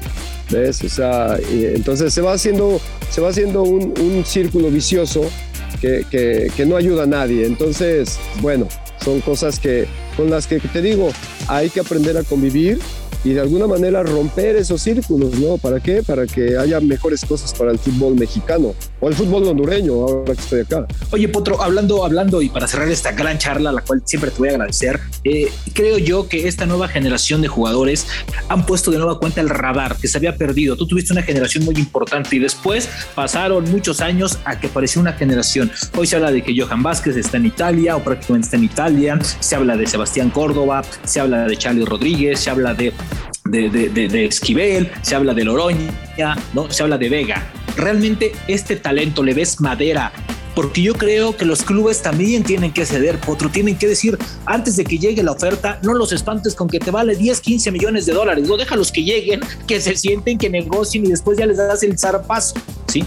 ¿Ves? 0.51 0.83
O 0.83 0.89
sea, 0.89 1.39
entonces 1.51 2.13
se 2.13 2.21
va 2.21 2.33
haciendo, 2.33 2.81
se 3.11 3.21
va 3.21 3.31
haciendo 3.31 3.63
un, 3.63 4.25
círculo 4.25 4.71
vicioso 4.71 5.23
que, 5.81 6.05
que 6.55 6.67
no 6.67 6.77
ayuda 6.77 7.05
a 7.05 7.07
nadie. 7.07 7.47
Entonces, 7.47 8.19
bueno, 8.41 8.69
son 9.05 9.21
cosas 9.21 9.59
que 9.59 9.87
con 10.17 10.31
las 10.31 10.47
que 10.47 10.61
te 10.61 10.83
digo, 10.83 11.11
hay 11.49 11.71
que 11.71 11.81
aprender 11.81 12.17
a 12.17 12.23
convivir 12.23 12.79
y 13.25 13.31
de 13.35 13.41
alguna 13.41 13.67
manera 13.67 14.03
romper 14.03 14.57
esos 14.57 14.83
círculos, 14.83 15.39
¿no? 15.39 15.59
¿Para 15.59 15.81
qué? 15.81 16.03
Para 16.03 16.27
que 16.27 16.57
haya 16.57 16.81
mejores 16.81 17.25
cosas 17.25 17.55
para 17.55 17.71
el 17.71 17.79
fútbol 17.79 18.15
mexicano 18.15 18.75
o 19.03 19.09
el 19.09 19.15
fútbol 19.15 19.49
hondureño, 19.49 19.95
ahora 19.95 20.33
que 20.33 20.41
estoy 20.41 20.61
acá. 20.61 20.87
Oye, 21.11 21.29
Potro, 21.29 21.61
hablando, 21.61 22.05
hablando 22.05 22.41
y 22.41 22.49
para 22.49 22.69
cerrar 22.69 22.89
esta 22.89 23.11
gran 23.11 23.37
charla, 23.37 23.73
la 23.73 23.83
cual 23.83 24.01
siempre 24.05 24.31
te 24.31 24.39
voy 24.39 24.49
a 24.49 24.53
agradecer, 24.53 25.01
eh, 25.25 25.51
creo 25.75 25.99
yo 25.99 26.29
que 26.29 26.47
esta 26.47 26.67
nueva 26.67 26.87
generación 26.87 27.43
de 27.43 27.49
jugadores 27.49 28.07
han 28.49 28.65
puesto 28.65 28.93
de 28.93 28.99
nueva 28.99 29.19
cuenta 29.19 29.41
el 29.41 29.49
radar 29.49 29.97
que 29.97 30.07
se 30.07 30.19
había 30.19 30.37
perdido. 30.37 30.77
Tú 30.77 30.87
tuviste 30.87 31.13
una 31.13 31.23
generación 31.23 31.65
muy 31.65 31.75
importante 31.75 32.37
y 32.37 32.39
después 32.39 32.89
pasaron 33.17 33.69
muchos 33.73 34.01
años 34.01 34.39
a 34.45 34.61
que 34.61 34.69
apareció 34.69 35.01
una 35.01 35.15
generación. 35.15 35.73
Hoy 35.97 36.07
se 36.07 36.15
habla 36.15 36.31
de 36.31 36.43
que 36.43 36.55
Johan 36.57 36.85
Vázquez 36.85 37.17
está 37.17 37.39
en 37.39 37.47
Italia 37.47 37.97
o 37.97 38.05
prácticamente 38.05 38.47
está 38.47 38.57
en 38.57 38.65
Italia, 38.65 39.19
se 39.41 39.57
habla 39.57 39.77
de 39.77 39.87
Sebastián 39.89 40.31
Córdoba, 40.31 40.85
se 41.05 41.19
habla 41.19 41.49
de 41.49 41.57
Charlie 41.57 41.85
Rodríguez, 41.85 42.39
se 42.39 42.51
habla 42.51 42.73
de 42.73 42.93
de, 43.45 44.25
Esquivel, 44.25 44.91
se 45.03 45.15
habla 45.15 45.35
de 45.35 45.45
Loroña, 45.45 46.37
¿no? 46.55 46.71
se 46.71 46.83
habla 46.83 46.99
de 46.99 47.09
Vega. 47.09 47.53
¿Realmente 47.77 48.33
este 48.49 48.77
talento 48.77 49.23
le 49.23 49.35
ves 49.35 49.61
madera 49.61 50.13
porque 50.55 50.83
yo 50.83 50.95
creo 50.95 51.37
que 51.37 51.45
los 51.45 51.63
clubes 51.63 52.03
también 52.03 52.43
tienen 52.43 52.73
que 52.73 52.85
ceder, 52.85 53.19
Potro, 53.19 53.49
tienen 53.49 53.77
que 53.77 53.87
decir, 53.87 54.19
antes 54.45 54.77
de 54.77 54.85
que 54.85 54.99
llegue 54.99 55.23
la 55.23 55.33
oferta, 55.33 55.79
no 55.83 55.95
los 55.95 56.13
espantes 56.13 56.55
con 56.55 56.69
que 56.69 56.79
te 56.79 56.91
vale 56.91 57.17
10, 57.17 57.41
15 57.41 57.71
millones 57.71 58.07
de 58.07 58.13
dólares, 58.13 58.47
no 58.47 58.57
déjalos 58.57 58.93
que 58.93 59.03
lleguen, 59.03 59.41
que 59.67 59.81
se 59.81 59.97
sienten, 59.97 60.39
que 60.39 60.51
negocien 60.51 61.07
y 61.07 61.09
después 61.09 61.39
ya 61.39 61.47
les 61.47 61.57
das 61.57 61.83
el 61.83 61.99
zarpazo, 61.99 62.55
¿sí? 62.89 63.05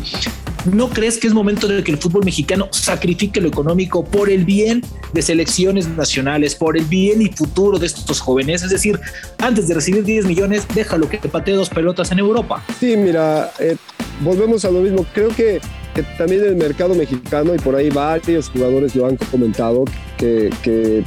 ¿No 0.66 0.90
crees 0.90 1.20
que 1.20 1.28
es 1.28 1.34
momento 1.34 1.68
de 1.68 1.84
que 1.84 1.92
el 1.92 2.00
fútbol 2.00 2.26
mexicano 2.26 2.70
sacrifique 2.72 3.40
lo 3.40 3.48
económico 3.48 4.04
por 4.04 4.32
el 4.32 4.46
bien 4.46 4.82
de 5.14 5.22
selecciones 5.22 5.88
nacionales, 5.88 6.56
por 6.56 6.76
el 6.76 6.86
bien 6.86 7.22
y 7.22 7.28
futuro 7.28 7.78
de 7.78 7.86
estos 7.86 8.20
jóvenes? 8.20 8.64
Es 8.64 8.72
decir, 8.72 9.00
antes 9.38 9.68
de 9.68 9.76
recibir 9.76 10.04
10 10.04 10.26
millones, 10.26 10.66
déjalo 10.74 11.08
que 11.08 11.20
patee 11.20 11.54
dos 11.54 11.70
pelotas 11.70 12.12
en 12.12 12.20
Europa. 12.20 12.64
Sí, 12.80 12.98
mira, 12.98 13.52
eh, 13.60 13.76
volvemos 14.22 14.66
a 14.66 14.72
lo 14.72 14.82
mismo. 14.82 15.06
Creo 15.14 15.30
que, 15.30 15.62
también 16.18 16.44
el 16.44 16.56
mercado 16.56 16.96
mexicano, 16.96 17.54
y 17.54 17.60
por 17.60 17.76
ahí 17.76 17.92
varios 17.92 18.50
jugadores 18.50 18.96
lo 18.96 19.06
han 19.06 19.18
comentado, 19.18 19.86
que, 20.18 21.04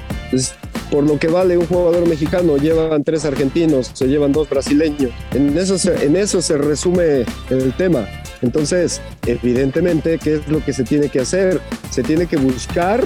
por 0.89 1.03
lo 1.05 1.19
que 1.19 1.27
vale 1.27 1.59
un 1.59 1.67
jugador 1.67 2.09
mexicano, 2.09 2.57
llevan 2.59 3.03
tres 3.03 3.25
argentinos, 3.25 3.91
se 3.93 4.07
llevan 4.07 4.33
dos 4.33 4.49
brasileños. 4.49 5.11
En 5.35 5.59
eso 5.59 5.77
en 5.91 6.17
eso 6.17 6.41
se 6.41 6.57
resume 6.57 7.25
el 7.51 7.73
tema. 7.77 8.07
Entonces, 8.43 9.01
evidentemente, 9.27 10.19
¿qué 10.19 10.37
es 10.37 10.49
lo 10.49 10.65
que 10.65 10.73
se 10.73 10.85
tiene 10.85 11.09
que 11.09 11.21
hacer? 11.21 11.61
Se 11.91 12.03
tiene 12.03 12.27
que 12.27 12.37
buscar 12.37 13.03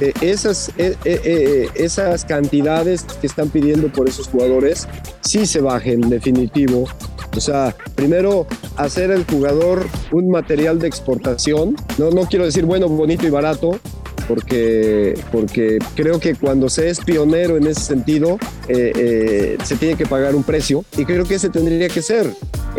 eh, 0.00 0.12
esas, 0.20 0.70
eh, 0.76 0.96
eh, 1.04 1.68
esas 1.76 2.24
cantidades 2.24 3.04
que 3.20 3.26
están 3.26 3.48
pidiendo 3.48 3.88
por 3.92 4.08
esos 4.08 4.26
jugadores, 4.26 4.88
sí 5.20 5.46
se 5.46 5.60
bajen 5.60 6.00
definitivo. 6.00 6.88
O 7.36 7.40
sea, 7.40 7.74
primero 7.94 8.46
hacer 8.76 9.10
el 9.10 9.24
jugador 9.24 9.86
un 10.12 10.30
material 10.30 10.78
de 10.78 10.88
exportación. 10.88 11.76
No, 11.98 12.10
no 12.10 12.26
quiero 12.26 12.44
decir 12.44 12.64
bueno, 12.64 12.88
bonito 12.88 13.26
y 13.26 13.30
barato, 13.30 13.78
porque, 14.26 15.18
porque 15.30 15.78
creo 15.94 16.18
que 16.18 16.34
cuando 16.34 16.68
se 16.68 16.88
es 16.88 17.00
pionero 17.00 17.56
en 17.56 17.66
ese 17.66 17.80
sentido, 17.80 18.38
se 18.66 19.76
tiene 19.78 19.96
que 19.96 20.06
pagar 20.06 20.34
un 20.34 20.42
precio 20.42 20.84
y 20.96 21.04
creo 21.04 21.24
que 21.24 21.34
ese 21.34 21.50
tendría 21.50 21.88
que 21.88 22.02
ser. 22.02 22.32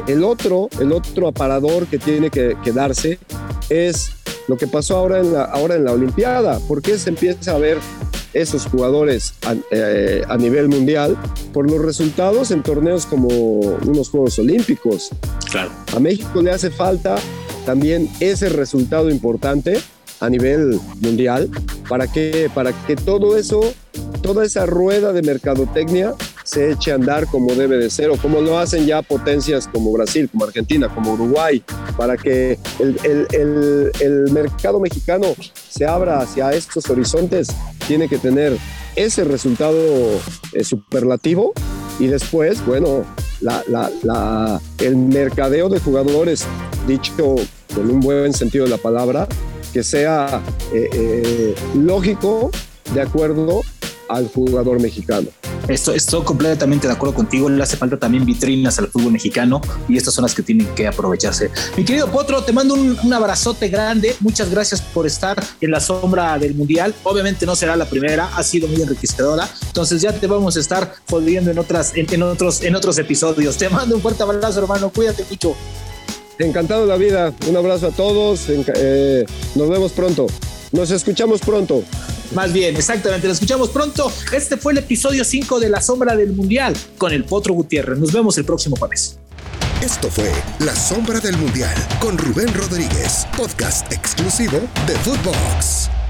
El 0.08 0.24
otro, 0.24 0.70
el 0.80 0.92
otro 0.92 1.28
aparador 1.28 1.88
que 1.88 1.98
tiene 1.98 2.30
que, 2.30 2.56
darse 2.74 3.20
es 3.70 4.12
lo 4.48 4.58
que 4.58 4.68
pasó 4.68 4.98
ahora 4.98 5.20
en 5.20 5.34
la, 5.34 5.44
ahora 5.46 5.76
en 5.76 5.86
la 5.86 5.92
Olimpiada. 5.92 6.60
¿Por 6.68 6.82
qué 6.82 6.98
se 6.98 7.10
empieza 7.10 7.52
a 7.52 7.58
ver 7.58 7.78
esos 8.36 8.66
jugadores 8.66 9.34
a, 9.48 9.56
eh, 9.72 10.22
a, 10.28 10.38
nivel 10.38 10.68
mundial 10.68 11.18
por 11.54 11.72
los 11.72 11.82
resultados 11.82 12.52
en 12.52 12.64
torneos 12.64 13.06
como 13.06 13.30
unos 13.30 14.10
Juegos 14.10 14.38
Olímpicos. 14.38 15.12
Claro. 15.50 15.72
A 15.96 16.00
México 16.02 16.42
le 16.42 16.52
hace 16.52 16.70
falta 16.70 17.16
también 17.66 18.10
ese 18.20 18.50
resultado 18.50 19.10
importante 19.10 19.80
a 20.20 20.30
nivel 20.30 20.80
mundial 21.02 21.50
para 21.88 22.12
que, 22.12 22.50
para 22.54 22.74
que 22.86 22.96
todo 22.96 23.38
eso, 23.38 23.74
toda 24.22 24.46
esa 24.46 24.66
rueda 24.66 25.14
de 25.14 25.22
mercadotecnia 25.22 26.14
se 26.46 26.72
eche 26.72 26.92
a 26.92 26.96
andar 26.96 27.26
como 27.26 27.54
debe 27.56 27.78
de 27.78 27.90
ser 27.90 28.10
o 28.12 28.18
como 28.18 28.40
lo 28.40 28.58
hacen 28.58 28.86
ya 28.86 29.02
potencias 29.02 29.68
como 29.68 29.92
Brasil, 29.92 30.30
como 30.32 30.46
Argentina, 30.46 30.88
como 30.94 31.14
Uruguay, 31.14 31.62
para 31.98 32.16
que 32.16 32.60
el, 32.80 32.98
el, 33.04 33.92
el, 34.00 34.32
mercado 34.32 34.80
mexicano 34.80 35.28
se 35.70 35.86
abra 35.86 36.20
hacia 36.20 36.52
estos 36.52 36.90
horizontes, 36.90 37.50
tiene 37.88 38.08
que 38.08 38.20
tener 38.20 38.58
ese 38.96 39.24
resultado 39.24 39.78
eh, 40.54 40.64
superlativo 40.64 41.54
y 42.00 42.08
después, 42.08 42.64
bueno, 42.66 43.04
la, 43.42 43.64
la, 44.04 44.62
el 44.80 44.96
mercadeo 44.96 45.68
de 45.70 45.80
jugadores, 45.80 46.46
dicho 46.88 47.36
con 47.74 47.90
un 47.90 48.00
buen 48.00 48.34
sentido 48.34 48.66
de 48.66 48.72
la 48.72 48.78
palabra, 48.78 49.28
que 49.74 49.84
sea 49.84 50.42
eh, 50.74 50.90
eh, 50.94 51.56
lógico 51.76 52.52
de 52.94 53.02
acuerdo 53.02 53.62
al 54.10 54.28
jugador 54.28 54.82
mexicano. 54.82 55.28
Esto, 55.68 55.94
estoy 55.94 56.24
completamente 56.24 56.88
de 56.88 56.94
acuerdo 56.94 57.16
contigo. 57.16 57.50
Le 57.50 57.62
hace 57.64 57.78
falta 57.78 57.98
también 57.98 58.26
vitrinas 58.26 58.78
al 58.80 58.88
fútbol 58.88 59.14
mexicano 59.14 59.62
y 59.88 59.98
estas 59.98 60.14
son 60.14 60.24
las 60.24 60.36
que 60.36 60.44
tienen 60.44 60.68
que 60.76 60.88
aprovecharse. 60.88 61.50
Mi 61.76 61.84
querido 61.84 62.08
Potro, 62.12 62.44
te 62.44 62.54
mando 62.54 62.76
un, 62.76 62.98
un, 63.04 63.14
abrazote 63.14 63.70
grande. 63.70 64.16
Muchas 64.20 64.50
gracias 64.52 64.82
por 64.82 65.08
estar 65.08 65.42
en 65.62 65.72
la 65.72 65.80
sombra 65.80 66.38
del 66.38 66.54
Mundial. 66.54 66.94
Obviamente 67.04 67.46
no 67.46 67.56
será 67.56 67.76
la 67.76 67.86
primera, 67.86 68.30
ha 68.36 68.44
sido 68.44 68.68
muy 68.68 68.82
enriquecedora. 68.82 69.50
Entonces 69.68 70.02
ya 70.02 70.14
te 70.14 70.28
vamos 70.28 70.56
a 70.58 70.60
estar 70.60 70.96
jodiendo 71.10 71.52
en, 71.52 71.58
otras, 71.58 71.96
en, 71.96 72.06
en 72.14 72.24
otros, 72.24 72.62
en 72.62 72.76
otros 72.76 72.98
episodios. 72.98 73.58
Te 73.58 73.70
mando 73.70 73.96
un 73.96 74.02
fuerte 74.02 74.24
abrazo, 74.24 74.60
hermano. 74.60 74.90
Cuídate 74.90 75.26
mucho. 75.30 75.56
Encantado 76.38 76.82
de 76.82 76.88
la 76.88 76.98
vida. 76.98 77.34
Un 77.48 77.58
abrazo 77.58 77.88
a 77.88 77.92
todos. 77.92 78.46
Eh, 78.50 79.26
nos 79.56 79.70
vemos 79.70 79.92
pronto. 79.94 80.28
Nos 80.72 80.92
escuchamos 80.92 81.42
pronto. 81.42 81.84
Más 82.34 82.52
bien, 82.52 82.76
exactamente, 82.76 83.28
lo 83.28 83.34
escuchamos 83.34 83.70
pronto. 83.70 84.12
Este 84.32 84.58
fue 84.58 84.74
el 84.74 84.80
episodio 84.80 85.24
5 85.24 85.60
de 85.60 85.70
La 85.70 85.82
Sombra 85.82 86.16
del 86.16 86.34
Mundial 86.34 86.76
con 86.98 87.12
el 87.12 87.24
Potro 87.24 87.54
Gutiérrez. 87.54 88.00
Nos 88.00 88.12
vemos 88.12 88.38
el 88.38 88.46
próximo 88.46 88.76
jueves. 88.76 89.20
Esto 89.82 90.10
fue 90.10 90.32
La 90.60 90.76
Sombra 90.76 91.20
del 91.20 91.38
Mundial 91.38 91.76
con 92.00 92.18
Rubén 92.18 92.54
Rodríguez, 92.54 93.28
podcast 93.38 93.92
exclusivo 93.92 94.60
de 94.88 94.96
Footbox. 95.00 96.05